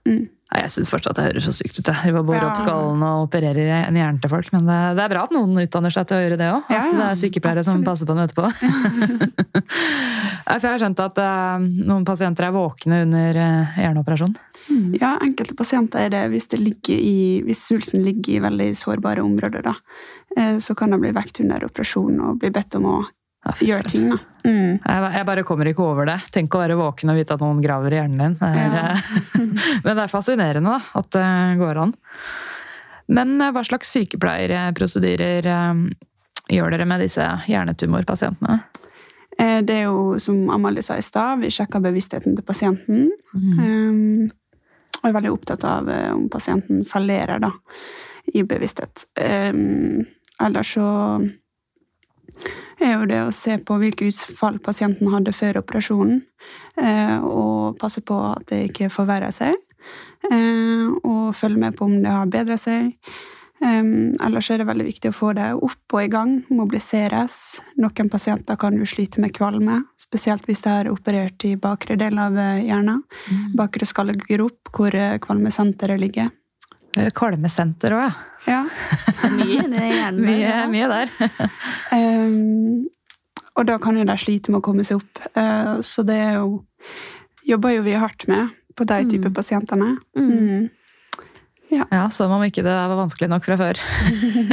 [0.06, 0.22] Mm.
[0.52, 1.88] Jeg syns fortsatt det høres så sykt ut.
[1.88, 2.48] Jeg bare borer Ja.
[2.50, 4.50] opp skallen og opererer en hjerne til folk.
[4.52, 6.66] Men det, det er bra at noen utdanner seg til å gjøre det òg.
[6.68, 8.50] At det er sykepleiere som passer på dem etterpå.
[10.42, 14.34] Jeg har skjønt at uh, noen pasienter er våkne under uh, hjerneoperasjon.
[14.98, 19.24] Ja, enkelte pasienter er det hvis, det ligger i, hvis svulsten ligger i veldig sårbare
[19.24, 19.64] områder.
[19.70, 19.74] Da.
[20.36, 22.96] uh, Så kan de bli vekt under operasjon og bli bedt om å
[23.42, 24.04] Ja, gjør ting.
[24.12, 24.18] Da.
[24.46, 24.76] Mm.
[24.78, 26.18] Jeg, jeg bare kommer ikke over det.
[26.34, 28.36] Tenk å være våken og vite at noen graver i hjernen din.
[28.46, 28.82] Er, Ja.
[28.92, 29.00] eh,
[29.84, 31.26] Men det er fascinerende da, at det
[31.62, 31.94] går an.
[33.12, 35.82] Men eh, hva slags sykepleierprosedyrer eh,
[36.54, 38.60] gjør dere med disse hjernetumorpasientene?
[39.38, 43.10] Eh, Det er jo, som Amalie sa i stad, vi sjekker bevisstheten til pasienten.
[43.34, 44.30] Um,
[45.02, 47.50] og er veldig opptatt av eh, om pasienten fallerer da,
[48.38, 49.06] i bevissthet.
[49.18, 50.04] Um,
[50.38, 50.86] ellers så
[52.86, 56.22] er jo det å se på hvilke utfall pasienten hadde før operasjonen,
[56.80, 59.58] eh, og passe på at det ikke forverrer seg.
[60.30, 62.94] Eh, og følge med på om det har bedra seg.
[63.62, 67.60] Um, ellers er det veldig viktig å få det opp og i gang, mobiliseres.
[67.78, 72.18] Noen pasienter kan jo slite med kvalme, spesielt hvis de har operert i bakre del
[72.18, 73.04] av eh, hjernen.
[73.54, 76.32] Bakre skallegrop, hvor eh, kvalmesenteret ligger.
[76.96, 78.12] Eller Kvalmesenter òg, ja.
[78.46, 78.62] Ja.
[79.22, 80.24] Det er mye det hjernen.
[80.26, 80.66] Mye, ja.
[80.68, 81.12] mye der.
[81.92, 82.88] Um,
[83.56, 85.22] og da kan jo de slite med å komme seg opp.
[85.36, 86.62] Uh, så det er jo
[87.46, 89.34] Jobber jo vi hardt med på de type Mm.
[89.34, 89.88] pasientene.
[90.16, 90.68] Mm.
[91.72, 91.86] Mm.
[91.90, 93.80] Ja, Som om ikke det var vanskelig nok fra før.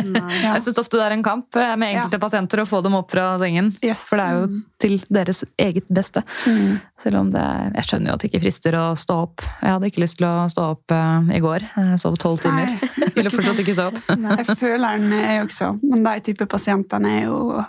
[0.10, 0.24] Ja.
[0.56, 3.12] Jeg syns ofte det er en kamp eh, med enkelte pasienter å få dem opp
[3.12, 3.72] fra sengen.
[3.86, 4.08] Yes.
[4.10, 6.24] For det er jo til deres eget beste.
[6.48, 6.80] Mm.
[7.04, 9.44] Selv om det er, Jeg skjønner jo at det ikke frister å stå opp.
[9.62, 11.68] Jeg hadde ikke lyst til å stå opp uh, i går.
[11.76, 12.74] Jeg sov tolv timer.
[13.02, 14.02] Nei, Ville fortsatt ikke stå opp.
[14.10, 15.74] Jeg føler den, jeg også.
[15.84, 17.64] Men de type pasientene er jo,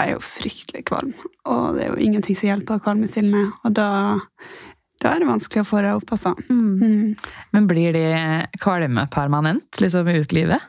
[0.00, 1.14] er jo fryktelig kvalm.
[1.50, 3.46] Og det er jo ingenting som hjelper kvalmestillende.
[3.64, 3.88] Og da,
[5.04, 6.32] da er det vanskelig å få det opp, altså.
[6.48, 6.80] Mm.
[6.80, 7.32] Mm.
[7.52, 8.04] Men blir de
[8.62, 10.64] kvalme permanent liksom ut livet?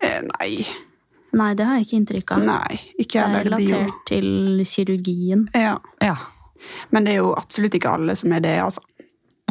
[0.00, 0.64] Eh, nei.
[1.36, 2.44] Nei, det har jeg ikke inntrykk av.
[2.48, 3.58] Nei, ikke Det er heller.
[3.60, 5.48] Det er relatert til kirurgien.
[5.54, 5.76] ja.
[6.00, 6.16] Ja.
[6.90, 8.80] Men det er jo absolutt ikke alle som er det, altså.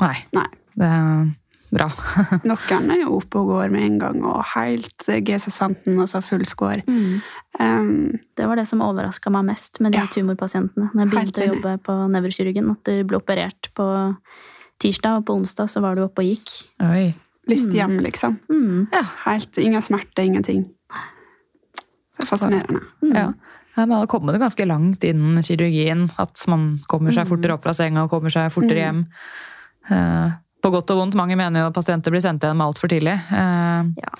[0.01, 0.15] Nei.
[0.35, 0.47] Nei.
[0.77, 1.29] Det er
[1.73, 1.87] bra.
[2.47, 6.83] Noen er jo oppe og går med en gang, og helt G615, altså full score.
[6.87, 7.21] Mm.
[7.59, 10.05] Um, Det var det som overraska meg mest med de Ja.
[10.13, 10.91] tumorpasientene.
[10.93, 13.87] Når jeg begynte å jobbe på nevrokirurgen, at du ble operert på
[14.79, 16.55] tirsdag, og på onsdag så var du oppe og gikk.
[16.85, 17.15] Oi.
[17.47, 18.39] lyst hjem, liksom.
[18.51, 18.87] Mm.
[19.23, 20.65] Helt, ingen smerte, ingenting.
[22.17, 22.81] Det er fascinerende.
[23.01, 23.13] Mm.
[23.15, 23.27] Ja.
[23.77, 26.09] Ja, Man har kommet ganske langt innen kirurgien.
[26.19, 27.29] At man kommer seg Mm.
[27.29, 29.05] fortere opp fra senga og kommer seg fortere hjem.
[29.89, 30.31] Eh,
[30.67, 31.15] På godt og vondt.
[31.15, 33.15] Mange mener jo at pasienter blir sendt hjem altfor tidlig.
[33.31, 34.11] Eh, Ja.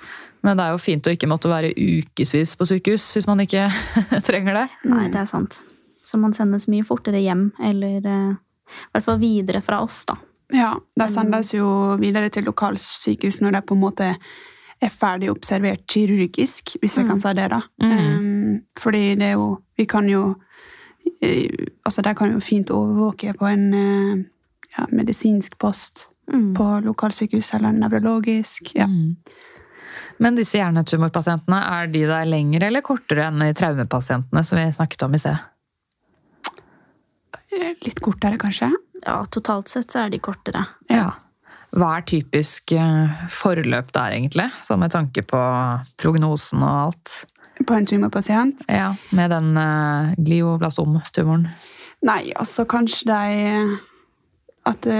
[0.46, 3.66] Men det er jo fint å ikke måtte være ukevis på sykehus hvis man ikke
[4.28, 4.66] trenger det.
[4.88, 5.58] Nei, det er sant.
[6.06, 8.36] Så man sendes mye fortere hjem, eller eh,
[8.70, 10.14] i hvert fall videre fra oss, da.
[10.54, 11.66] Ja, de sendes jo
[12.00, 14.06] videre til lokalsykehus når de på en måte
[14.80, 17.58] er ferdig observert kirurgisk, hvis jeg kan si det, da.
[17.82, 20.36] Um, fordi det er jo Vi kan jo
[21.84, 23.64] Altså, de kan jo fint overvåke på en
[24.76, 26.54] ja, medisinsk post Mm.
[26.56, 28.74] på lokalsykehus eller nevrologisk.
[28.74, 28.84] Ja.
[28.84, 29.16] Mm.
[30.18, 35.06] Men disse hjernetumorpasientene, er de der lengre eller kortere enn de traumepasientene som vi snakket
[35.06, 35.38] om i sted?
[37.54, 38.72] Eh, Litt kortere, kanskje.
[39.04, 40.64] Ja, totalt sett så er de kortere.
[40.90, 41.12] Ja.
[41.72, 44.48] Hva er typisk eh, forløp der, egentlig?
[44.66, 45.40] Så med tanke på
[46.00, 47.18] prognosen og alt.
[47.66, 48.62] På en tumorpasient.
[48.70, 51.48] Ja, med den uh, glioblastom-tumoren.
[52.06, 53.78] Nei, altså kanskje de
[54.68, 54.98] At det,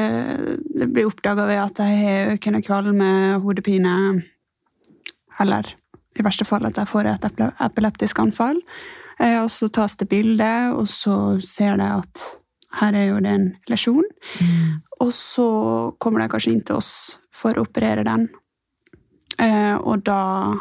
[0.80, 3.10] det blir oppdaga ved at jeg har økende kvalme,
[3.42, 3.94] hodepine,
[5.42, 5.68] eller
[6.18, 7.26] i verste fall at jeg får et
[7.66, 8.58] epileptisk anfall.
[9.18, 12.24] Eh, og så tas det bilde, og så ser de at
[12.78, 14.06] her er jo det en lesjon.
[15.02, 15.48] Og så
[15.98, 16.92] kommer de kanskje inn til oss
[17.34, 18.28] for å operere den.
[19.38, 20.54] Eh, og da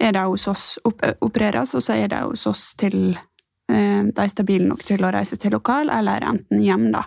[0.00, 4.32] er de hos oss, opereres, og så er de hos oss til eh, de er
[4.32, 7.04] stabile nok til å reise til lokal, eller enten hjem, da.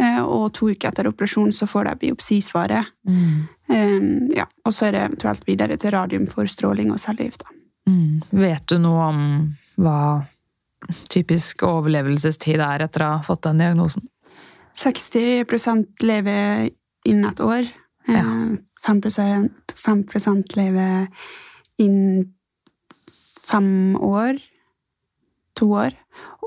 [0.00, 2.88] Eh, og to uker etter operasjon så får de biopsisvaret.
[3.06, 3.44] Mm.
[3.70, 4.06] Eh,
[4.40, 7.46] ja, og så er det eventuelt videre til radium for stråling og cellegift.
[7.86, 8.22] Mm.
[8.32, 9.20] Vet du noe om
[9.78, 9.98] hva
[11.12, 14.06] typisk overlevelsestid er etter å ha fått den diagnosen?
[14.74, 16.70] 60% lever
[17.06, 17.70] innen et år.
[18.08, 18.56] Eh, Ja.
[18.84, 19.00] 5,
[19.72, 21.06] 5 lever
[21.78, 22.34] innen
[23.46, 24.38] fem år.
[25.56, 25.94] To år.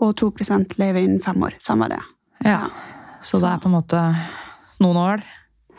[0.01, 1.55] Og 2% lever innen fem år.
[1.59, 2.01] Samme det.
[2.45, 2.69] Ja.
[3.21, 4.01] Så det er på en måte
[4.83, 5.23] noen år,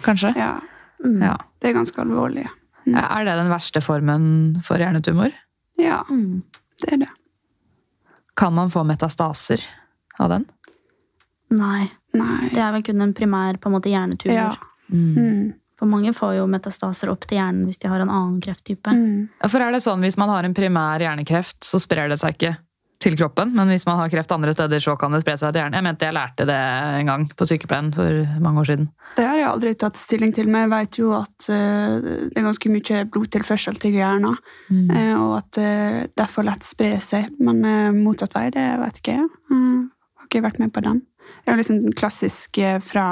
[0.02, 0.34] kanskje?
[0.36, 0.56] Ja,
[0.98, 1.20] Mm.
[1.22, 1.36] Ja.
[1.60, 2.48] det er ganske alvorlig.
[2.88, 5.30] Er det den verste formen for hjernetumor?
[5.78, 6.42] Ja, Mm.
[6.82, 7.08] det er det.
[8.36, 9.60] Kan man få metastaser
[10.18, 10.46] av den?
[11.50, 12.48] Nei, Nei.
[12.52, 14.34] det er vel kun en primær på en måte hjernetumor.
[14.34, 14.56] Ja.
[14.92, 15.14] Mm.
[15.16, 15.54] Mm.
[15.78, 18.90] For mange får jo metastaser opp til hjernen hvis de har en annen krefttype.
[18.90, 19.28] Mm.
[19.40, 22.34] Ja, For er det sånn hvis man har en primær hjernekreft, så sprer det seg
[22.36, 22.56] ikke
[22.98, 23.52] til kroppen?
[23.54, 25.76] Men hvis man har kreft andre steder, så kan det spre seg til hjernen?
[25.78, 26.56] Jeg mente jeg lærte det
[27.00, 28.88] en gang på sykepleien for mange år siden.
[29.16, 32.46] Det har jeg aldri tatt stilling til, men jeg vet jo at eh, det er
[32.48, 34.36] ganske mye blodtilførsel til hjernen,
[34.70, 34.90] Mm.
[34.90, 37.30] eh, og at uh, det får lett spre seg.
[37.40, 39.28] Men eh, motsatt vei, det vet ikke jeg.
[39.48, 41.00] Har ikke vært med på den.
[41.46, 43.06] Det er liksom klassisk fra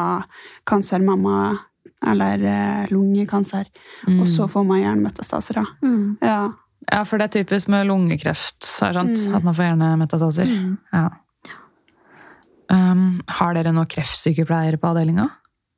[0.68, 1.58] kansermamma
[2.06, 3.66] eller eh, lungekanser,
[4.06, 4.20] Mm.
[4.20, 5.64] og så får man hjernemetastaser, da.
[5.82, 6.18] Mm.
[6.20, 6.52] Ja.
[6.92, 9.18] Ja, for det er typisk med lungekreft, er sant?
[9.26, 9.34] Mm.
[9.38, 10.50] At man får hjernemetastaser.
[10.52, 10.76] Mm.
[10.94, 11.06] Ja.
[12.72, 15.28] Um, har dere noen kreftsykepleiere på avdelinga?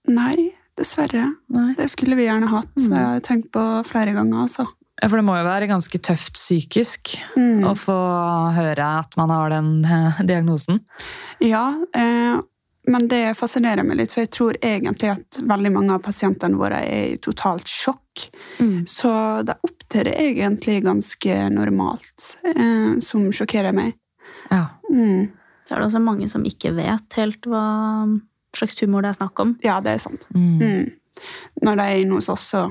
[0.09, 1.27] Nei, dessverre.
[1.53, 1.75] Nei.
[1.77, 2.73] Det skulle vi gjerne hatt.
[2.81, 2.91] Mm.
[2.91, 4.65] Det har jeg tenkt på flere ganger, altså.
[4.99, 7.61] Ja, For det må jo være ganske tøft psykisk Mm.
[7.69, 7.99] å få
[8.57, 10.81] høre at man har den eh, diagnosen.
[11.45, 12.41] Ja, eh,
[12.89, 16.81] men det fascinerer meg litt, for jeg tror egentlig at veldig mange av pasientene våre
[16.89, 18.25] er i totalt sjokk.
[18.59, 18.87] Mm.
[18.89, 19.13] Så
[19.93, 23.95] de det egentlig ganske normalt, eh, som sjokkerer meg.
[24.51, 24.65] Ja.
[24.91, 25.31] Mm.
[25.65, 27.65] Så er det også mange som ikke vet helt hva
[28.57, 29.57] slags humor det er snakk om.
[29.65, 30.29] Ja, det er sant.
[30.35, 30.61] Mm.
[30.61, 31.25] Mm.
[31.65, 32.69] Når de er inne hos oss, så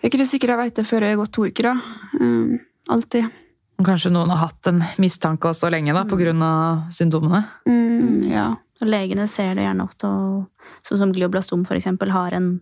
[0.00, 2.20] er ikke det sikkert jeg vet det før det har gått to uker, da.
[2.20, 2.60] Mm.
[2.92, 3.42] Alltid.
[3.84, 7.42] Kanskje noen har hatt en mistanke også lenge da, på grunn av symptomene.
[7.68, 8.22] Mm.
[8.30, 8.52] Ja.
[8.80, 12.54] Og legene ser det gjerne ofte, og sånn som glioblastom for eksempel, har en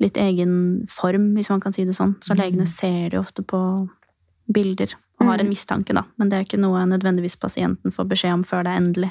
[0.00, 2.16] litt egen form, hvis man kan si det sånn.
[2.24, 3.60] Så legene ser det jo ofte på
[4.52, 6.02] bilder og har en mistanke, da.
[6.18, 9.10] Men det er ikke noe nødvendigvis pasienten får beskjed om før det er endelig.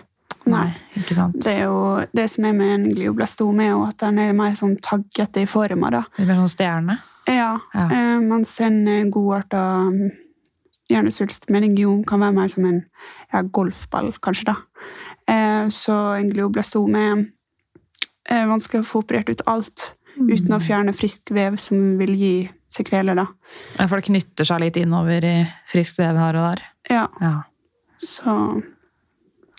[0.49, 0.71] Nei.
[0.97, 1.37] Ikke sant?
[1.45, 4.55] Det er jo det som er med en glioblastome, er jo at den er mer
[4.57, 6.01] sånn taggete i forma, da.
[6.17, 6.97] Det blir sånn stjerne.
[7.29, 7.85] Ja, Ja.
[7.93, 8.81] eh, mens en
[9.13, 10.09] godarta mm,
[10.91, 12.81] hjernesvulst meningiom kan være mer som en
[13.31, 14.55] ja, golfball, kanskje, da.
[15.31, 17.05] Eh, så en glioblastome
[18.27, 19.93] er eh, vanskelig å få operert ut alt
[20.29, 22.33] uten å fjerne frisk vev som vil gi
[22.71, 23.25] sekveler, da.
[23.77, 25.37] Ja, For det knytter seg litt innover i
[25.71, 26.61] friskt vev her og der.
[26.89, 27.33] Ja, Ja.
[27.99, 28.61] så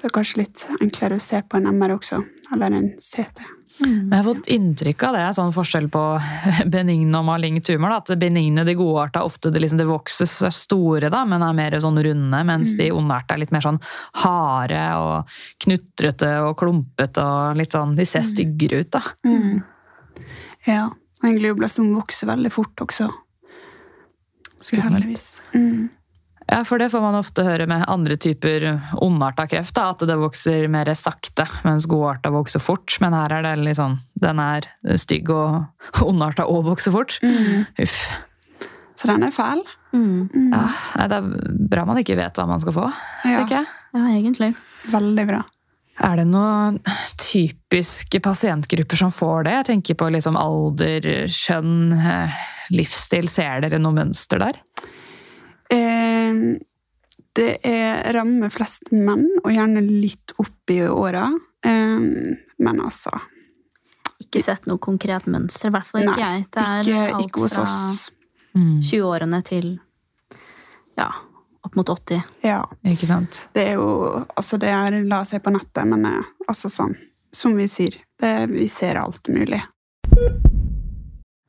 [0.03, 3.42] det er kanskje litt enklere å se på en MR også, eller en CT.
[3.81, 6.01] Men jeg har fått inntrykk av det, sånn forskjell på
[6.75, 7.88] benign og malign tumor.
[7.94, 7.96] Da.
[8.03, 11.77] At det benigne, de godarta, ofte det, liksom, det vokser store, da, men er mer
[11.81, 12.42] sånn runde.
[12.44, 13.81] Mens de ondarta er litt mer sånn
[14.25, 15.33] harde og
[15.64, 19.01] knutrete og klumpete og litt sånn De ser styggere ut, da.
[19.25, 19.62] Mm.
[20.68, 20.90] Ja,
[21.22, 23.09] og en glioblastom vokser veldig fort også.
[24.62, 25.42] Skummelt.
[25.55, 25.90] Mm.
[26.51, 28.66] Ja, for det får man ofte høre med andre typer
[29.03, 29.75] ondarta kreft.
[29.79, 32.98] Da, at det vokser mer sakte, mens godarta vokser fort.
[33.03, 34.66] Men her er det litt sånn Den er
[35.01, 37.16] stygg og ondarta og vokser fort.
[37.25, 37.64] Mm.
[37.83, 37.96] Uff.
[38.98, 39.62] Så den er fæl.
[39.92, 40.29] Mm.
[40.31, 40.51] Mm.
[40.53, 40.66] Ja,
[40.98, 42.85] nei, det er bra man ikke vet hva man skal få,
[43.27, 43.72] Ja, tenker jeg.
[43.92, 44.53] Ja, egentlig.
[44.92, 45.42] veldig bra.
[46.03, 46.81] Er det noen
[47.21, 49.55] typiske pasientgrupper som får det?
[49.61, 52.41] Jeg tenker på liksom alder, kjønn, eh,
[52.75, 53.29] livsstil.
[53.31, 54.59] Ser dere noe mønster der?
[55.71, 56.43] Eh,
[57.38, 61.29] det er rammer flest menn, og gjerne litt opp i åra.
[61.65, 62.09] Eh,
[62.62, 63.15] men altså
[64.23, 66.45] Ikke sett noe konkret mønster, i hvert fall ikke Nei, jeg.
[66.55, 67.65] Det er ikke, alt ikke hos fra
[68.55, 69.67] 20-årene til
[70.99, 71.09] ja,
[71.62, 72.22] opp mot 80.
[72.46, 72.62] Ja.
[72.88, 73.48] Ikke sant?
[73.55, 73.88] Det er jo
[74.37, 76.96] Altså, det er la seg på nettet, men eh, altså sånn
[77.33, 79.62] Som vi sier, det, vi ser alt mulig.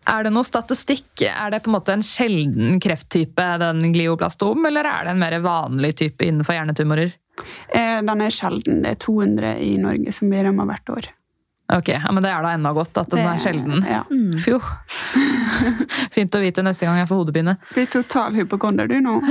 [0.08, 1.26] Er det noe statistikk?
[1.28, 5.36] Er det på en måte en sjelden krefttype, den glioblastom, eller er det en mer
[5.44, 7.14] vanlig type innenfor hjernetumorer?
[7.74, 8.82] Eh, den er sjelden.
[8.84, 11.10] Det er 200 i Norge som blir ramma hvert år.
[11.74, 13.82] Ok, ja, Men det er da enda godt at den Det- er sjelden.
[13.90, 14.04] Ja.
[14.44, 14.60] Fjo.
[16.16, 17.56] Fint å vite neste gang jeg får hodepine.
[17.74, 19.16] Blir total hypokonder, du nå.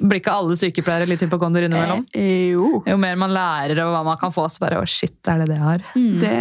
[0.00, 2.00] Blir ikke alle sykepleiere litt hypokonder innimellom?
[2.16, 2.80] Eh, jo.
[2.88, 5.48] Jo mer man lærer av hva man kan få, så bare å shit, er det
[5.52, 5.80] det jeg har?
[6.24, 6.40] Det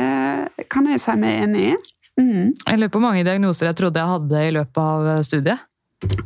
[0.73, 1.71] kan jeg si meg enig i.
[2.17, 2.47] Mm.
[2.65, 4.97] Jeg lurer på hvor mange diagnoser jeg trodde jeg hadde i løpet av
[5.28, 5.60] studiet.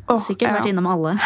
[0.08, 0.72] Oh, Sikkert vært ja.
[0.72, 1.12] innom alle.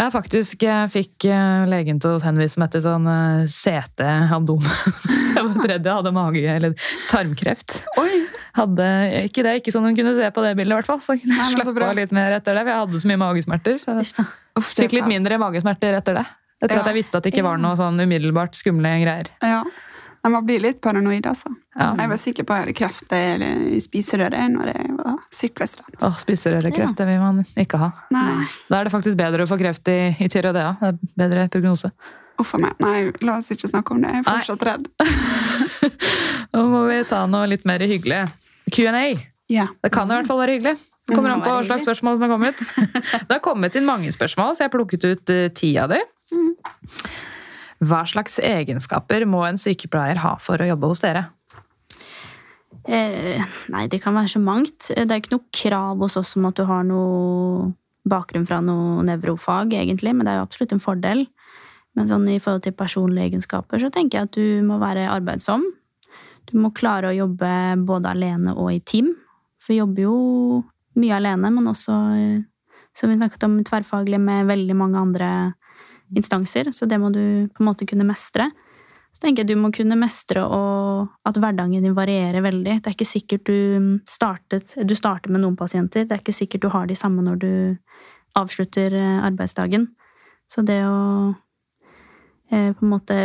[0.00, 4.70] Jeg faktisk eh, fikk eh, legen til å henvise meg til sånn eh, CT-abdomen.
[5.36, 6.72] Jeg var redd jeg hadde mage- eller
[7.08, 7.76] tarmkreft.
[8.00, 8.24] Oi!
[8.56, 8.86] Hadde
[9.28, 10.98] ikke det, ikke sånn hun kunne se på det bildet, i hvert fall.
[11.04, 13.78] Så kunne jeg slappe av litt mer etter det, for jeg hadde så mye magesmerter.
[13.80, 14.26] Så jeg
[14.58, 16.26] Uff fikk litt mindre magesmerter etter det.
[16.60, 16.82] Etter Ja.
[16.82, 19.30] at jeg visste at det ikke var noe sånn umiddelbart skumle greier.
[19.40, 19.62] Ja.
[20.22, 21.48] Nei, Man blir litt paranoid, altså.
[21.78, 21.94] Ja.
[21.96, 26.02] Jeg var sikker på at jeg hadde kreft i spiserøret når jeg var syklestudent.
[26.04, 27.88] Oh, Spiserørekreft, det vil man ikke ha.
[28.12, 30.74] Nei, Da er det faktisk bedre å få kreft i, i tyreodea.
[30.82, 31.90] Det er bedre prognose.
[32.40, 32.76] uff a meg.
[32.80, 34.12] Nei, la oss ikke snakke om det.
[34.12, 34.86] Jeg er fortsatt redd.
[36.56, 38.22] Nå må vi ta noe litt mer hyggelig.
[38.72, 39.02] Q&A.
[39.50, 39.66] Ja.
[39.82, 40.76] Det kan i hvert fall være hyggelig.
[41.08, 42.60] Det kommer an på hva slags spørsmål som er kommet.
[43.26, 46.04] Det har kommet inn mange spørsmål, så jeg har plukket ut eh, ti av dem.
[47.80, 51.28] Hva slags egenskaper må en sykepleier ha for å jobbe hos dere?
[52.88, 53.40] Eh,
[53.72, 54.88] nei, det kan være så mangt.
[54.88, 57.70] Det er ikke noe krav hos oss om at du har noe
[58.08, 61.26] bakgrunn fra noe nevrofag, egentlig, men det er jo absolutt en fordel.
[61.98, 65.64] Men sånn i forhold til personlige egenskaper så tenker jeg at du må være arbeidsom.
[66.50, 67.50] Du må klare å jobbe
[67.86, 69.12] både alene og i team.
[69.60, 70.16] For vi jobber jo
[71.00, 72.42] mye alene, men også, eh,
[72.96, 75.30] som vi snakket om, tverrfaglig med veldig mange andre
[76.16, 76.72] instanser.
[76.72, 78.50] Så det må du på en måte kunne mestre.
[79.10, 82.78] Så tenker jeg du må kunne mestre og at hverdagen din varierer veldig.
[82.78, 86.06] Det er ikke sikkert du, startet, du starter med noen pasienter.
[86.06, 87.52] Det er ikke sikkert du har de samme når du
[88.38, 89.88] avslutter eh, arbeidsdagen.
[90.50, 91.34] Så det å
[92.50, 93.18] eh, på en måte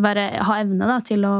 [0.00, 1.36] være, ha evne da, til å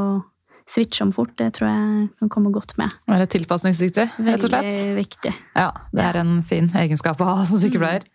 [0.71, 2.93] switche om fort, det tror jeg kan komme godt med.
[3.11, 5.33] Være tilpasningsdyktig, rett og Veldig viktig.
[5.57, 8.07] Ja, det er en fin egenskap å ha som sykepleier.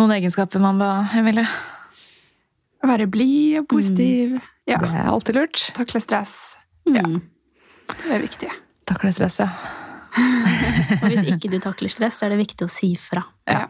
[0.00, 1.44] Noen egenskaper man bør Emilie?
[2.88, 4.38] Være blid og positiv.
[4.64, 4.78] Ja.
[4.80, 5.64] Det er alltid lurt.
[5.76, 6.32] Takle stress.
[6.88, 7.02] Ja.
[7.04, 7.18] Mm.
[7.90, 8.48] Det er viktig.
[8.88, 9.50] Takle stress, ja.
[11.02, 13.26] Og hvis ikke du takler stress, så er det viktig å si fra.
[13.44, 13.66] Ja.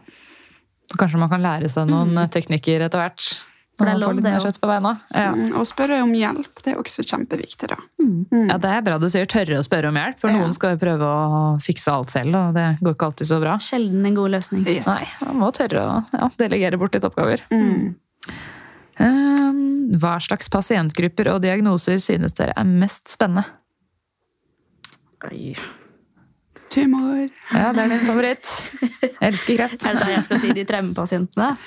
[0.95, 3.27] Kanskje man kan lære seg noen eh, teknikker etter hvert.
[3.79, 4.89] For det er Når man lov, får litt det mer kjøtt på beina.
[5.15, 5.29] Ja.
[5.31, 6.59] Mm, Og spørre om hjelp.
[6.61, 7.77] Det er også kjempeviktig, da.
[8.03, 8.09] Mm.
[8.29, 8.49] Mm.
[8.51, 10.41] ja, det er bra du sier tørre å spørre om hjelp, for Ja.
[10.41, 13.55] noen skal jo prøve å fikse alt selv, og det går ikke alltid så bra.
[13.63, 14.65] Sjelden en god løsning.
[14.67, 14.85] Yes.
[14.85, 17.41] Nei, man må tørre å ja, delegere bort litt oppgaver.
[17.49, 17.95] Mm.
[19.01, 19.61] Um,
[19.97, 23.47] hva slags pasientgrupper og diagnoser synes dere er mest spennende?
[25.31, 25.55] Oi.
[26.71, 27.27] Tumor.
[27.51, 28.47] Ja, det er din favoritt.
[29.01, 29.83] Jeg elsker kreft.
[29.85, 31.49] Er det da jeg skal si de traumepasientene?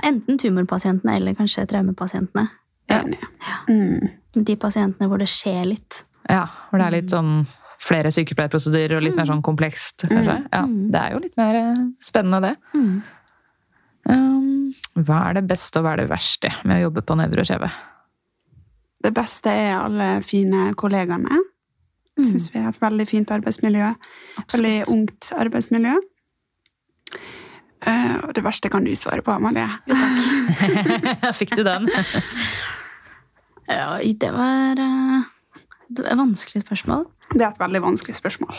[0.00, 2.46] Enten tumorpasientene eller kanskje traumepasientene.
[2.92, 3.20] Enig.
[3.68, 4.08] Mm.
[4.32, 6.04] De pasientene hvor det skjer litt.
[6.30, 7.42] Ja, hvor det er litt sånn
[7.82, 10.38] flere sykepleierprosedyrer og litt mer sånn komplekst, kanskje.
[10.52, 12.78] Ja, det er jo litt mer eh, spennende, det.
[14.06, 14.70] Um,
[15.02, 17.70] hva er det beste og hva er det verste med å jobbe på nevrokjeve?
[19.02, 21.40] Det beste er alle fine kollegaene.
[22.18, 23.88] Jeg syns vi har et veldig fint arbeidsmiljø.
[24.52, 25.96] Veldig ungt arbeidsmiljø.
[27.86, 29.66] Eh, og det verste kan du svare på, Amalie.
[29.90, 31.34] Jo, takk.
[31.40, 31.90] Fikk du den?
[33.72, 34.80] Ja, det var
[35.92, 37.04] det var et vanskelig spørsmål.
[37.32, 38.56] Det er et veldig vanskelig spørsmål.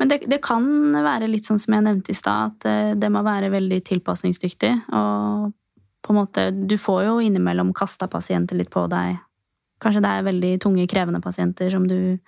[0.00, 0.64] Men det, det kan
[1.04, 4.72] være litt sånn som jeg nevnte i stad, at eh, det må være veldig tilpasningsdyktig.
[4.90, 5.52] Og
[6.04, 9.20] på en måte, du får jo innimellom kasta pasienter litt på deg.
[9.82, 12.18] Kanskje det er veldig tunge, krevende pasienter som, du,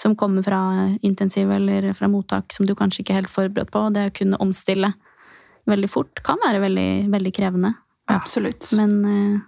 [0.00, 0.60] som kommer fra
[1.06, 3.86] intensiv eller fra mottak som du kanskje ikke er helt forberedt på.
[3.88, 4.92] Og det å kunne omstille
[5.66, 7.72] veldig fort kan være veldig, veldig krevende.
[8.12, 8.68] Absolutt.
[8.78, 9.40] Men eh,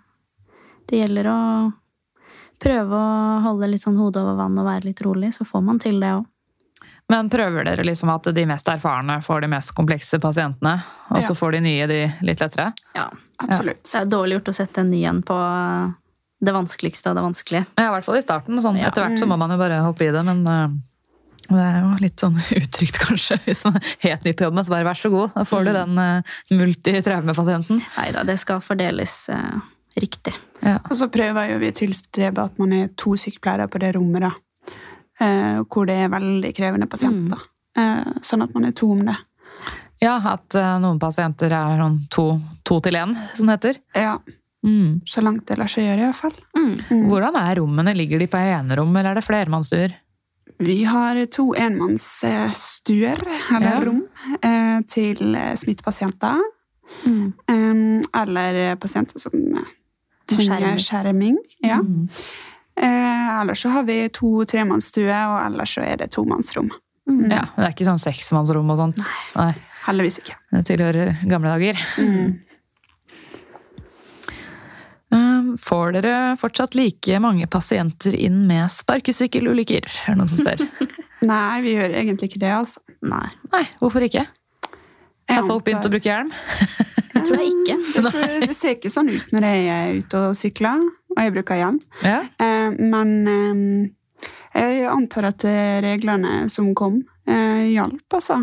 [0.91, 1.39] det gjelder å
[2.59, 5.79] prøve å holde litt sånn hodet over vann og være litt rolig, så får man
[5.83, 6.27] til det òg.
[7.09, 10.75] Men prøver dere liksom at de mest erfarne får de mest komplekse pasientene,
[11.09, 11.39] og så Ja.
[11.41, 12.73] får de nye de litt lettere?
[12.95, 13.09] Ja.
[13.39, 13.85] Absolutt.
[13.93, 15.35] Det er dårlig gjort å sette en ny en på
[16.45, 17.67] det vanskeligste av det vanskelige.
[17.79, 18.61] Ja, i hvert fall i starten.
[18.63, 18.77] Sånn.
[18.79, 18.89] Ja.
[18.89, 20.69] Etter hvert så må man jo bare hoppe i det, men eh,
[21.49, 23.39] det er jo litt sånn utrygt kanskje.
[23.47, 25.73] Hvis man er helt ny på jobben, så bare vær så god, da får du
[25.77, 27.83] den uh, multitraumepasienten.
[27.97, 29.61] Nei da, det skal fordeles uh,
[29.99, 30.35] riktig.
[30.63, 30.79] Ja.
[30.91, 34.27] Og så prøver jo vi å tilstrebe at man er to sykepleiere på det rommet,
[34.29, 34.35] da.
[35.19, 37.41] Uh, hvor det er veldig krevende pasienter.
[37.79, 39.15] Eh, sånn at man er to om det.
[40.03, 42.25] ja, at eh, noen pasienter er sånn to,
[42.67, 43.81] to til én, som det heter.
[43.95, 44.19] Ja,
[44.67, 45.03] Mm.
[45.07, 46.33] så langt det lar seg gjøre, iallfall.
[46.59, 46.73] Mm.
[46.91, 47.03] Mm.
[47.07, 47.93] Hvordan er rommene?
[47.95, 49.95] Ligger de på enerom, eller er det flermannsstuer?
[50.59, 53.21] Vi har to enmannsstuer,
[53.57, 53.81] eller Ja.
[53.85, 54.03] rom,
[54.43, 56.39] eh, til eh, smittepasienter.
[57.05, 57.33] Mm.
[57.49, 59.67] eh, eller pasienter som eh,
[60.27, 61.37] trenger skjerming.
[61.63, 61.77] Ja.
[61.83, 62.09] Mm.
[62.81, 66.71] Eh, ellers så har vi to tremannsstuer, og ellers så er det tomannsrom.
[67.09, 67.31] Mm.
[67.31, 69.05] Ja, men det er ikke sånn seksmannsrom og sånt.
[69.37, 69.51] Nei.
[69.87, 70.35] Heldigvis ikke.
[70.53, 71.79] Det tilhører gamle dager.
[71.99, 72.41] Mm.
[75.09, 79.87] Um, Får dere fortsatt like mange pasienter inn med sparkesykkelulykker?
[80.05, 80.65] Er det noen som spør?
[81.31, 82.83] Nei, vi gjør egentlig ikke det, altså.
[83.01, 84.27] Nei, Nei, hvorfor ikke?
[85.29, 86.33] Har folk begynt å bruke hjelm?
[87.15, 87.79] det tror jeg ikke.
[87.79, 90.85] Jeg tror det ser ikke sånn ut når jeg er ute og sykler,
[91.15, 91.81] og jeg bruker hjelm.
[92.05, 92.21] Ja.
[92.45, 95.45] Eh, men eh, jeg antar at
[95.85, 98.43] reglene som kom, eh, hjalp, altså.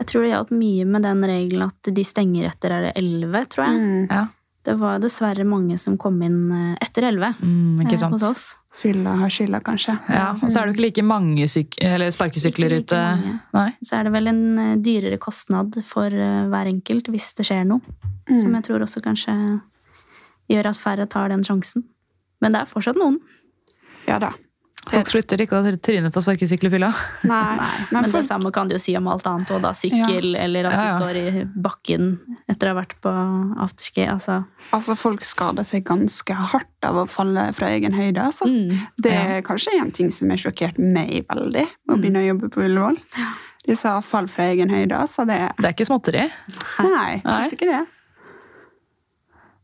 [0.00, 3.48] Jeg tror det hjalp mye med den regelen at de stenger etter er det 11,
[3.52, 3.80] tror jeg.
[3.80, 4.04] Mm.
[4.08, 4.26] ja.
[4.62, 8.42] Det var dessverre mange som kom inn eh, etter 11 Mm, eh, hos oss.
[8.76, 9.94] Fylla har skylda, kanskje.
[10.12, 13.00] Ja, og så er det jo ikke like mange syk eller sparkesykler Ikke like ute.
[13.00, 13.32] mange.
[13.56, 13.70] Nei.
[13.82, 17.64] Så er det vel en eh, dyrere kostnad for eh, hver enkelt hvis det skjer
[17.66, 17.80] noe.
[18.38, 18.54] Som Mm.
[18.60, 19.32] jeg tror også kanskje
[20.50, 21.84] gjør at færre tar den sjansen.
[22.40, 23.18] Men det er fortsatt noen.
[24.06, 24.32] Ja da.
[24.88, 26.88] Folk slutter ikke å tryne på sparkesykkel i fylla.
[27.28, 27.56] Nei,
[27.92, 29.50] Men, men det samme kan du jo si om alt annet.
[29.54, 30.94] Og da sykkel, eller at Ja, ja.
[30.96, 32.06] du står i bakken
[32.50, 33.12] etter å ha vært på
[33.66, 34.06] afterski.
[34.08, 34.38] Altså.
[34.72, 38.24] Altså, folk skader seg ganske hardt av å falle fra egen høyde.
[38.24, 38.48] Altså.
[38.48, 38.80] Mm.
[39.04, 39.20] Det Ja.
[39.36, 42.98] er kanskje en ting som har sjokkert meg veldig å begynne å jobbe på Ullevål.
[43.76, 44.96] sa fall fra egen høyde.
[44.96, 46.30] Altså det Det er ikke småtteri.
[46.80, 47.42] Nei, Nei.
[47.44, 47.86] syns ikke det.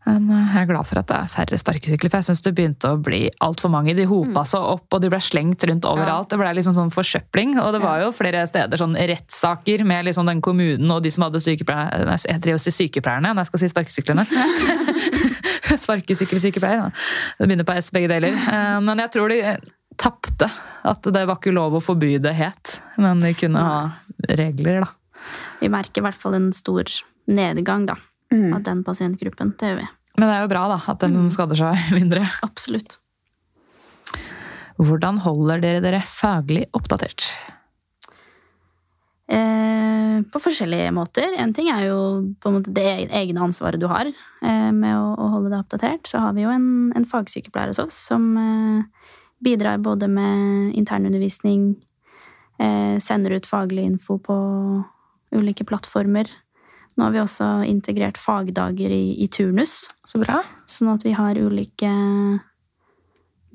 [0.07, 2.53] Men eh, jeg er glad for at det er færre sparkesykler, for jeg syns det
[2.55, 3.95] begynte å bli altfor mange.
[3.99, 6.29] De hopa seg opp, og de ble slengt rundt overalt.
[6.31, 7.57] Det ble liksom sånn forsøpling.
[7.63, 11.27] Og det var jo flere steder sånn rettssaker med liksom den kommunen og de som
[11.27, 14.27] hadde sykepleierne Jeg driver og sier sykepleierne når jeg skal si sparkesyklene.
[15.87, 16.91] Sparkesykkelsykepleier.
[17.39, 18.37] Det begynner på S, begge deler.
[18.37, 19.41] Eh, Men jeg tror de
[20.01, 20.49] tapte.
[20.87, 22.77] At det var ikke lov å forby det het.
[23.01, 23.79] Men de kunne ha
[24.39, 24.91] regler, da.
[25.61, 26.85] Vi merker i hvert fall en stor
[27.27, 27.97] nedgang da,
[28.33, 28.53] Mm.
[28.57, 29.53] av den pasientgruppen.
[29.59, 29.87] Det gjør vi.
[30.17, 32.25] Men det er jo bra da, at de skader seg mindre.
[32.47, 32.99] Absolutt.
[34.77, 37.31] Hvordan holder dere dere faglig oppdatert?
[39.27, 41.33] Eh, på forskjellige måter.
[41.41, 41.99] En ting er jo
[42.41, 46.09] på en måte det egne ansvaret du har eh, med å, å holde deg oppdatert.
[46.09, 49.11] Så har vi jo en, en fagsykepleier hos oss som eh,
[49.45, 51.75] bidrar både med internundervisning,
[52.61, 54.37] eh, sender ut faglig info på
[55.37, 56.31] ulike plattformer.
[56.97, 60.41] Nå har vi også integrert fagdager i, i turnus, Så bra.
[60.65, 61.91] sånn at vi har ulike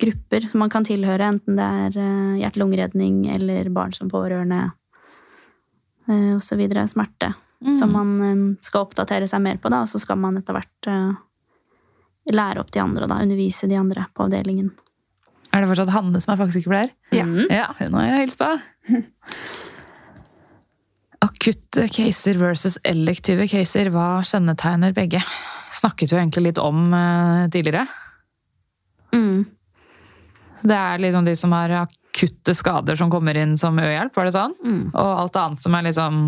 [0.01, 4.71] grupper som man kan tilhøre, enten det er eh, hjerte-lungeredning eller barn som pårørende
[6.11, 6.41] osv.
[6.43, 7.31] så videre, smerte,
[7.77, 10.89] som man eh, skal oppdatere seg mer på, da, og så skal man etter hvert
[10.89, 11.11] eh,
[12.33, 14.71] lære opp de andre, da, undervise de andre på avdelingen.
[15.51, 16.93] Er det fortsatt Hanne som er fagsykepleier?
[17.11, 17.25] Ja.
[17.27, 17.45] Mm.
[17.51, 18.53] Ja, hun har jeg hilst på.
[21.21, 25.21] Akutte caser versus elektive caser, hva kjennetegner begge?
[25.71, 27.85] Snakket jo egentlig litt om eh, tidligere.
[29.13, 29.45] Mm.
[30.61, 34.33] Det er liksom de som har akutte skader som kommer inn som ø-hjelp, var det
[34.35, 34.55] sånn?
[34.65, 34.81] Mm.
[34.93, 36.21] Og alt annet som er liksom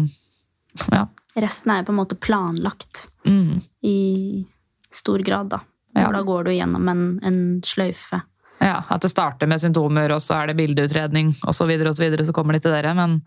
[0.92, 1.08] Ja.
[1.38, 3.62] Resten er på en måte planlagt Mm.
[3.82, 4.46] i
[4.92, 5.60] stor grad, da.
[5.96, 6.12] Ja.
[6.12, 8.22] Da går du gjennom en, en sløyfe.
[8.62, 11.96] Ja, At det starter med symptomer, og så er det bildeutredning osv., så, videre, og
[11.98, 12.94] så, videre, så kommer de til dere.
[12.96, 13.22] Men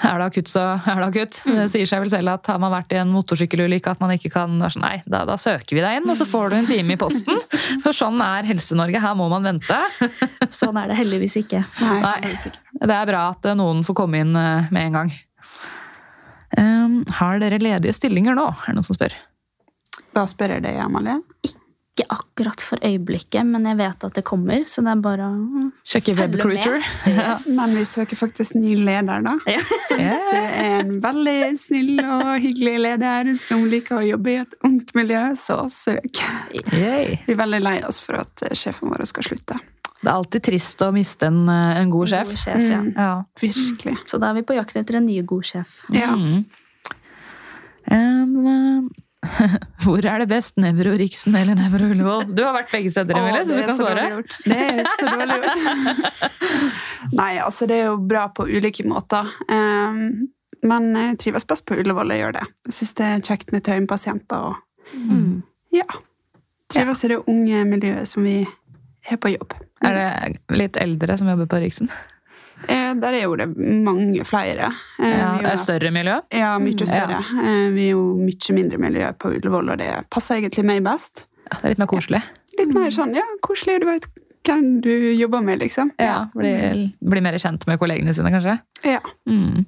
[0.00, 1.38] er det akutt, så er det akutt.
[1.44, 4.30] Det sier seg vel selv at har man vært i en motorsykkelulykke, at man ikke
[4.32, 6.68] kan være sånn Nei, da, da søker vi deg inn, og så får du en
[6.70, 7.38] time i posten.
[7.84, 9.02] For sånn er Helse-Norge.
[9.02, 9.78] Her må man vente.
[10.62, 11.60] Sånn er det heldigvis ikke.
[11.80, 12.14] Nei, Nei.
[12.24, 12.64] heldigvis ikke.
[12.82, 15.12] Det er bra at eh, noen får komme inn eh, med en gang.
[16.58, 18.48] Um, har dere ledige stillinger nå?
[18.50, 19.14] Er det noen som spør?
[20.12, 21.20] Da spør jeg deg, Amalie.
[21.46, 21.61] Ikke
[22.08, 26.14] akkurat for øyeblikket, men jeg vet at det kommer, så det er bare å Sjekke
[26.16, 26.38] med.
[27.10, 27.44] Yes.
[27.52, 29.34] Men vi søker faktisk ny leder, da.
[29.50, 29.60] Ja.
[29.88, 34.38] Så hvis det er en veldig snill og hyggelig leder som liker å jobbe i
[34.40, 36.22] et ungt miljø, så søk.
[36.56, 37.20] Yes.
[37.26, 39.60] Vi er veldig lei oss for at sjefen vår skal slutte.
[40.02, 42.32] Det er alltid trist å miste en, eh, en god sjef.
[42.32, 42.80] God sjef ja.
[42.82, 42.92] Mm.
[42.96, 43.12] Ja.
[43.38, 43.96] Virkelig.
[44.10, 45.76] Så da er vi på jakt etter en ny god sjef.
[45.94, 46.16] Ja.
[46.16, 46.42] Mm.
[47.86, 49.02] Eh,
[49.84, 50.56] hvor er det best?
[50.60, 52.24] Nevro Riksen eller Nevro Ullevål?
[52.34, 54.06] Du har vært begge steder, Emilie, så du kan svare.
[54.44, 56.22] Det er så dårlig gjort.
[57.20, 59.30] Nei, altså det er jo bra på ulike måter.
[59.50, 60.28] Um,
[60.66, 62.44] men jeg trives best på Ullevål, jeg gjør det.
[62.68, 64.60] Jeg syns det er kjekt med tøyenpasienter og
[64.92, 65.42] Mm.
[65.72, 65.84] ja.
[66.72, 68.40] Trives i det unge miljøet som vi
[69.08, 69.54] er på jobb.
[69.86, 71.88] Er det litt eldre som jobber på Riksen?
[72.68, 74.70] Eh, der er jo det mange flere.
[75.00, 76.20] Eh, Ja, det er større miljø?
[76.32, 77.18] Ja, mye Mm, større.
[77.22, 77.70] Ja.
[77.74, 81.24] vi er jo mye mindre miljø på Ullevål, og det passer egentlig meg best.
[81.50, 82.22] Ja, Det er litt mer koselig.
[82.58, 84.06] Litt mer sånn, ja, koselig, du vet
[84.44, 85.90] hvem du jobber med, liksom.
[85.98, 88.60] Ja, bli, bli mer kjent med kollegene sine, kanskje?
[88.84, 89.00] Ja.
[89.28, 89.64] Mm.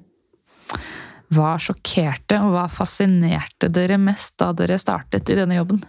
[1.33, 5.81] Hva sjokkerte og hva fascinerte dere mest da dere startet i denne jobben?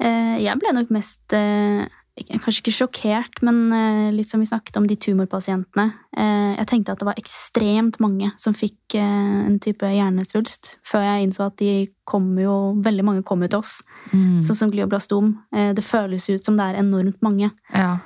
[0.00, 1.86] Eh, Jeg ble nok mest eh,
[2.16, 5.84] Kanskje ikke sjokkert, men eh, litt som vi snakket om de tumorpasientene.
[6.16, 11.04] Eh, Jeg tenkte at det var ekstremt mange som fikk eh, en type hjernesvulst, før
[11.04, 13.82] jeg innså at de kom jo, veldig mange kom jo til oss,
[14.14, 14.38] Mm.
[14.40, 15.34] sånn som glioblastom.
[15.74, 17.50] Det føles ut som det er enormt mange.
[17.74, 17.98] Ja.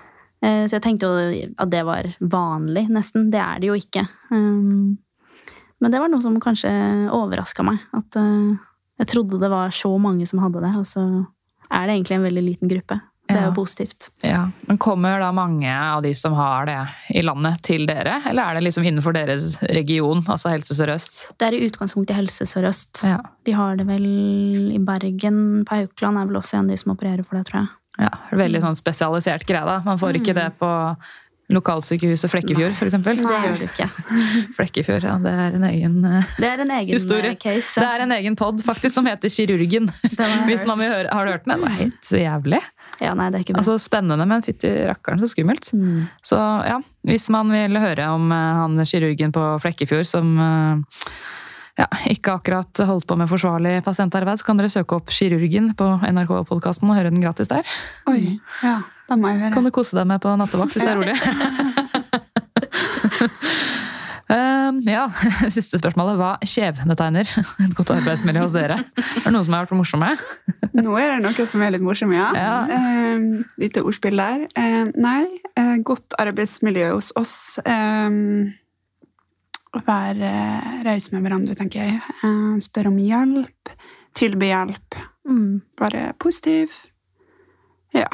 [0.43, 3.31] Så jeg tenkte jo at det var vanlig, nesten.
[3.31, 4.09] Det er det jo ikke.
[4.33, 4.97] Um,
[5.81, 6.71] Men det var noe som kanskje
[7.13, 7.79] overraska meg.
[7.93, 11.27] At jeg trodde det var så mange som hadde det, og så
[11.71, 13.01] er det egentlig en veldig liten gruppe.
[13.35, 14.11] Det er jo positivt.
[14.27, 14.43] ja.
[14.69, 16.79] Men kommer da mange av de som har det
[17.17, 18.21] i landet til dere?
[18.31, 21.25] Eller er det liksom innenfor deres region, altså Helse Sør-Øst?
[21.39, 23.05] Det er i utgangspunktet Helse Sør-Øst.
[23.07, 23.19] Ja.
[23.47, 24.07] De har det vel
[24.75, 25.65] i Bergen.
[25.69, 27.73] På Haukeland er vel også en av de som opererer for det, tror jeg.
[28.07, 28.13] ja.
[28.45, 29.81] Veldig sånn spesialisert greie, da.
[29.85, 30.71] Man får ikke det på
[31.51, 32.97] lokalsykehuset Flekkefjord, f.eks.
[33.05, 33.87] Det gjør du ikke.
[34.57, 35.17] Flekkefjord, ja.
[35.23, 37.35] Det er en egen eh, Det er en egen Historie.
[37.41, 37.85] Case, ja.
[37.85, 39.91] Det er en egen pod faktisk som heter Kirurgen.
[40.21, 41.57] Den Hvis man vil høre, Har du hørt den?
[41.57, 42.63] Det var helt jævlig.
[43.01, 43.63] Ja, nei, det er ikke det.
[43.63, 45.73] Altså Spennende, men fytti rakkeren, så skummelt.
[45.73, 46.07] Mm.
[46.27, 46.39] Så
[46.69, 46.79] ja,
[47.09, 51.05] hvis man vil høre om eh, han kirurgen på Flekkefjord som eh,
[51.81, 55.87] ja, ikke akkurat holdt på med forsvarlig pasientarbeid, så kan dere søke opp Kirurgen på
[56.05, 57.65] NRK-podkasten og høre den gratis der.
[58.11, 59.55] Oi, ja, da må jeg høre.
[59.57, 61.17] Kan du kose deg med på nattevakt hvis det er rolig.
[64.31, 65.09] Um, ja,
[65.57, 66.21] Siste spørsmålet.
[66.21, 67.33] Hva kjevnetegner
[67.65, 68.83] et godt arbeidsmiljø hos dere?
[69.01, 70.13] Er det noen som har vært morsomme?
[70.77, 72.29] Nå er det noe som er litt morsomt, ja.
[72.37, 72.57] Ja.
[72.77, 74.45] Eh, lite ordspill der.
[74.53, 75.25] Eh, nei,
[75.57, 77.39] eh, godt arbeidsmiljø hos oss.
[79.79, 82.03] Være eh, raus med hverandre, tenker jeg.
[82.27, 83.73] Eh, spørre om hjelp.
[84.19, 84.99] Tilby hjelp.
[85.29, 85.63] Mm.
[85.81, 86.75] Være positiv.
[87.95, 88.07] Ja.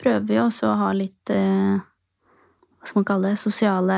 [0.00, 1.78] prøver vi også å ha litt eh,
[2.80, 3.96] hva skal man kalle det, sosiale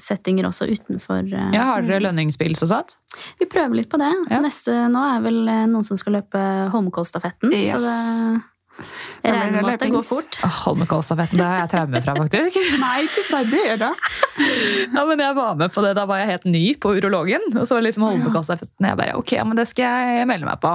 [0.00, 2.94] settinger også utenfor Ja, Har dere lønningsspill så satt?
[3.40, 4.12] Vi prøver litt på det.
[4.30, 4.38] Ja.
[4.40, 5.40] Neste nå er vel
[5.72, 6.40] noen som skal løpe
[6.70, 7.50] Holmenkollstafetten.
[7.50, 7.74] Yes.
[7.74, 8.38] Så det,
[9.24, 10.38] jeg regner med at det går fort.
[10.44, 12.58] Åh, Holmenkollstafetten, det har jeg traume fra, faktisk.
[12.82, 13.90] Nei, ikke si det, da!
[14.94, 17.46] Ja, men jeg var med på det, Da var jeg helt ny på urologen.
[17.54, 18.88] Og så liksom Holmenkollstafetten.
[18.90, 20.74] Jeg bare, ok, men det skal jeg melde meg på.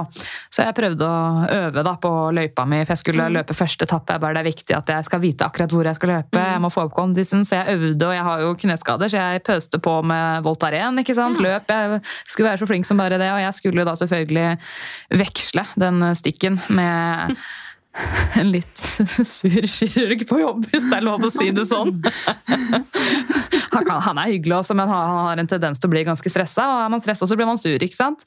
[0.50, 4.16] Så jeg prøvde å øve da på løypa mi, for jeg skulle løpe første etappe.
[4.16, 6.44] Jeg bare, Det er viktig at jeg skal vite akkurat hvor jeg skal løpe.
[6.50, 9.44] Jeg må få opp kondisen, så jeg øvde, og jeg har jo kneskader, så jeg
[9.46, 10.98] pøste på med Voltaren.
[11.04, 11.38] ikke sant?
[11.40, 11.70] Løp.
[11.70, 14.48] Jeg skulle være så flink som bare det, og jeg skulle da selvfølgelig
[15.20, 17.36] veksle den stikken med
[18.40, 18.78] en litt
[19.26, 21.98] sur kirurg på jobb, hvis det er lov å si det sånn.
[23.70, 26.30] Han, kan, han er hyggelig også, men han har en tendens til å bli ganske
[26.32, 26.64] stressa.
[26.66, 28.24] Og er man stressa, så blir man sur, ikke sant?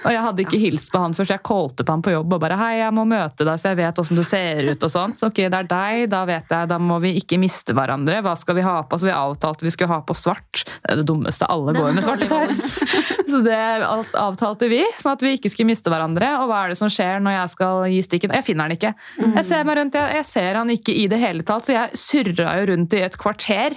[0.00, 2.32] Og jeg hadde ikke hilst på han før, så jeg kålte på han på jobb
[2.32, 4.90] og bare 'Hei, jeg må møte deg, så jeg vet åssen du ser ut', og
[4.90, 5.22] sånt.
[5.28, 8.22] Ok, det er deg, da vet jeg, da må vi ikke miste hverandre.
[8.24, 8.98] Hva skal vi ha på?
[8.98, 10.64] Så vi avtalte vi skulle ha på svart.
[10.64, 11.44] Det er det dummeste.
[11.52, 12.80] Alle går jo med svarte tights.
[13.28, 16.32] Så det alt avtalte vi, sånn at vi ikke skulle miste hverandre.
[16.40, 18.32] Og hva er det som skjer når jeg skal gi stikken?
[18.32, 18.94] Jeg finner den ikke.
[19.18, 22.00] Jeg ser meg rundt, jeg, jeg ser han ikke i det hele tatt, så jeg
[22.00, 23.76] surra jo rundt i et kvarter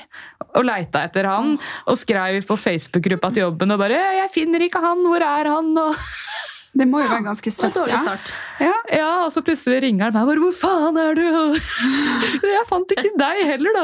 [0.52, 1.56] og leita etter han.
[1.90, 5.78] Og skrev på Facebook-gruppa til jobben og bare 'Jeg finner ikke han, hvor er han?'
[5.78, 5.96] Og,
[6.72, 7.74] Det må jo være ganske stress.
[7.76, 8.00] Ja, dårlig ja.
[8.00, 8.30] start.
[8.64, 8.76] ja.
[8.96, 11.60] ja, og så plutselig ringer han meg bare 'Hvor faen er du?'
[12.48, 13.84] 'Jeg fant ikke deg heller, da.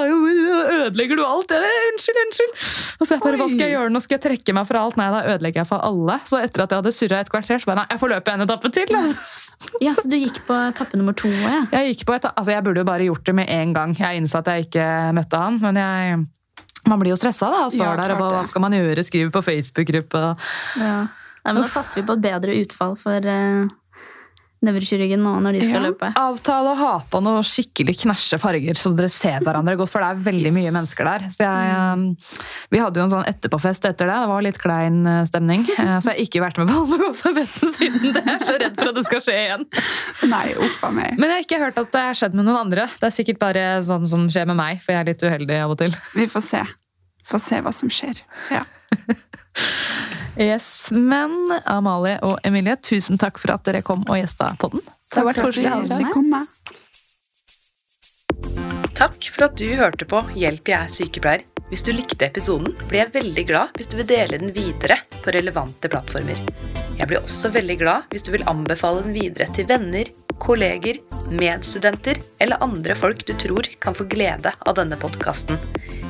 [0.88, 2.54] Ødelegger du alt?' 'Unnskyld, unnskyld.'
[3.02, 4.04] Og så jeg bare, hva skal jeg gjøre nå?
[4.06, 4.96] Skal jeg trekke meg fra alt?
[5.00, 6.16] Nei, da ødelegger jeg for alle.
[6.32, 8.48] Så etter at jeg hadde surra et kvarter, så bare nei, jeg får løpe en
[8.48, 8.96] etappe til.
[9.02, 9.44] Altså.
[9.84, 11.62] Ja, Så du gikk på etappe nummer to òg, ja?
[11.78, 13.94] Jeg gikk på et, altså jeg burde jo bare gjort det med en gang.
[14.00, 16.26] Jeg innså at jeg ikke møtte han, men jeg
[16.88, 19.44] man blir jo stressa og står Ja, der og hva skal man gjøre, skriver på
[19.44, 20.38] Facebook-gruppa.
[20.80, 21.00] ja.
[21.48, 23.68] Nei, men Da satser vi på et bedre utfall for, eh,
[24.58, 25.90] nevrokirurgen nå når de skal Ja.
[25.92, 26.08] løpe.
[26.18, 30.10] Avtale å ha på noe skikkelig knæsje farger, så dere ser hverandre godt, for det
[30.10, 31.20] er veldig mye mennesker der.
[31.30, 32.34] Så jeg, eh,
[32.72, 34.18] vi hadde jo en sånn etterpåfest etter det.
[34.18, 35.64] Det var litt klein eh, stemning.
[36.02, 38.26] Så jeg har ikke vært med på Holmenkollstafetten siden det.
[38.26, 39.66] Jeg er så redd for at det skal skje igjen.
[40.34, 41.14] Nei, uffa meg.
[41.20, 42.90] Men jeg har ikke hørt at det har skjedd med noen andre.
[43.00, 45.72] Det er sikkert bare sånn som skjer med meg, for jeg er litt uheldig av
[45.72, 45.96] og til.
[46.16, 46.66] Vi får se.
[47.28, 48.24] Får se hva som skjer.
[48.54, 48.64] Ja.
[50.38, 51.32] Yes, Men
[51.66, 54.84] Amalie og Emilie, tusen takk for at dere kom og gjesta podden.
[54.86, 56.14] Det har vært for at koselig å ha vi dere fikk med.
[56.14, 56.40] komme.
[58.98, 61.42] Takk for at du hørte på Hjelp, jeg er sykepleier.
[61.72, 65.34] Hvis du likte episoden, blir jeg veldig glad hvis du vil dele den videre på
[65.36, 66.40] relevante plattformer.
[66.98, 70.06] Jeg blir også veldig glad hvis du vil anbefale den videre til venner,
[70.42, 71.02] kolleger,
[71.34, 75.58] medstudenter eller andre folk du tror kan få glede av denne podkasten.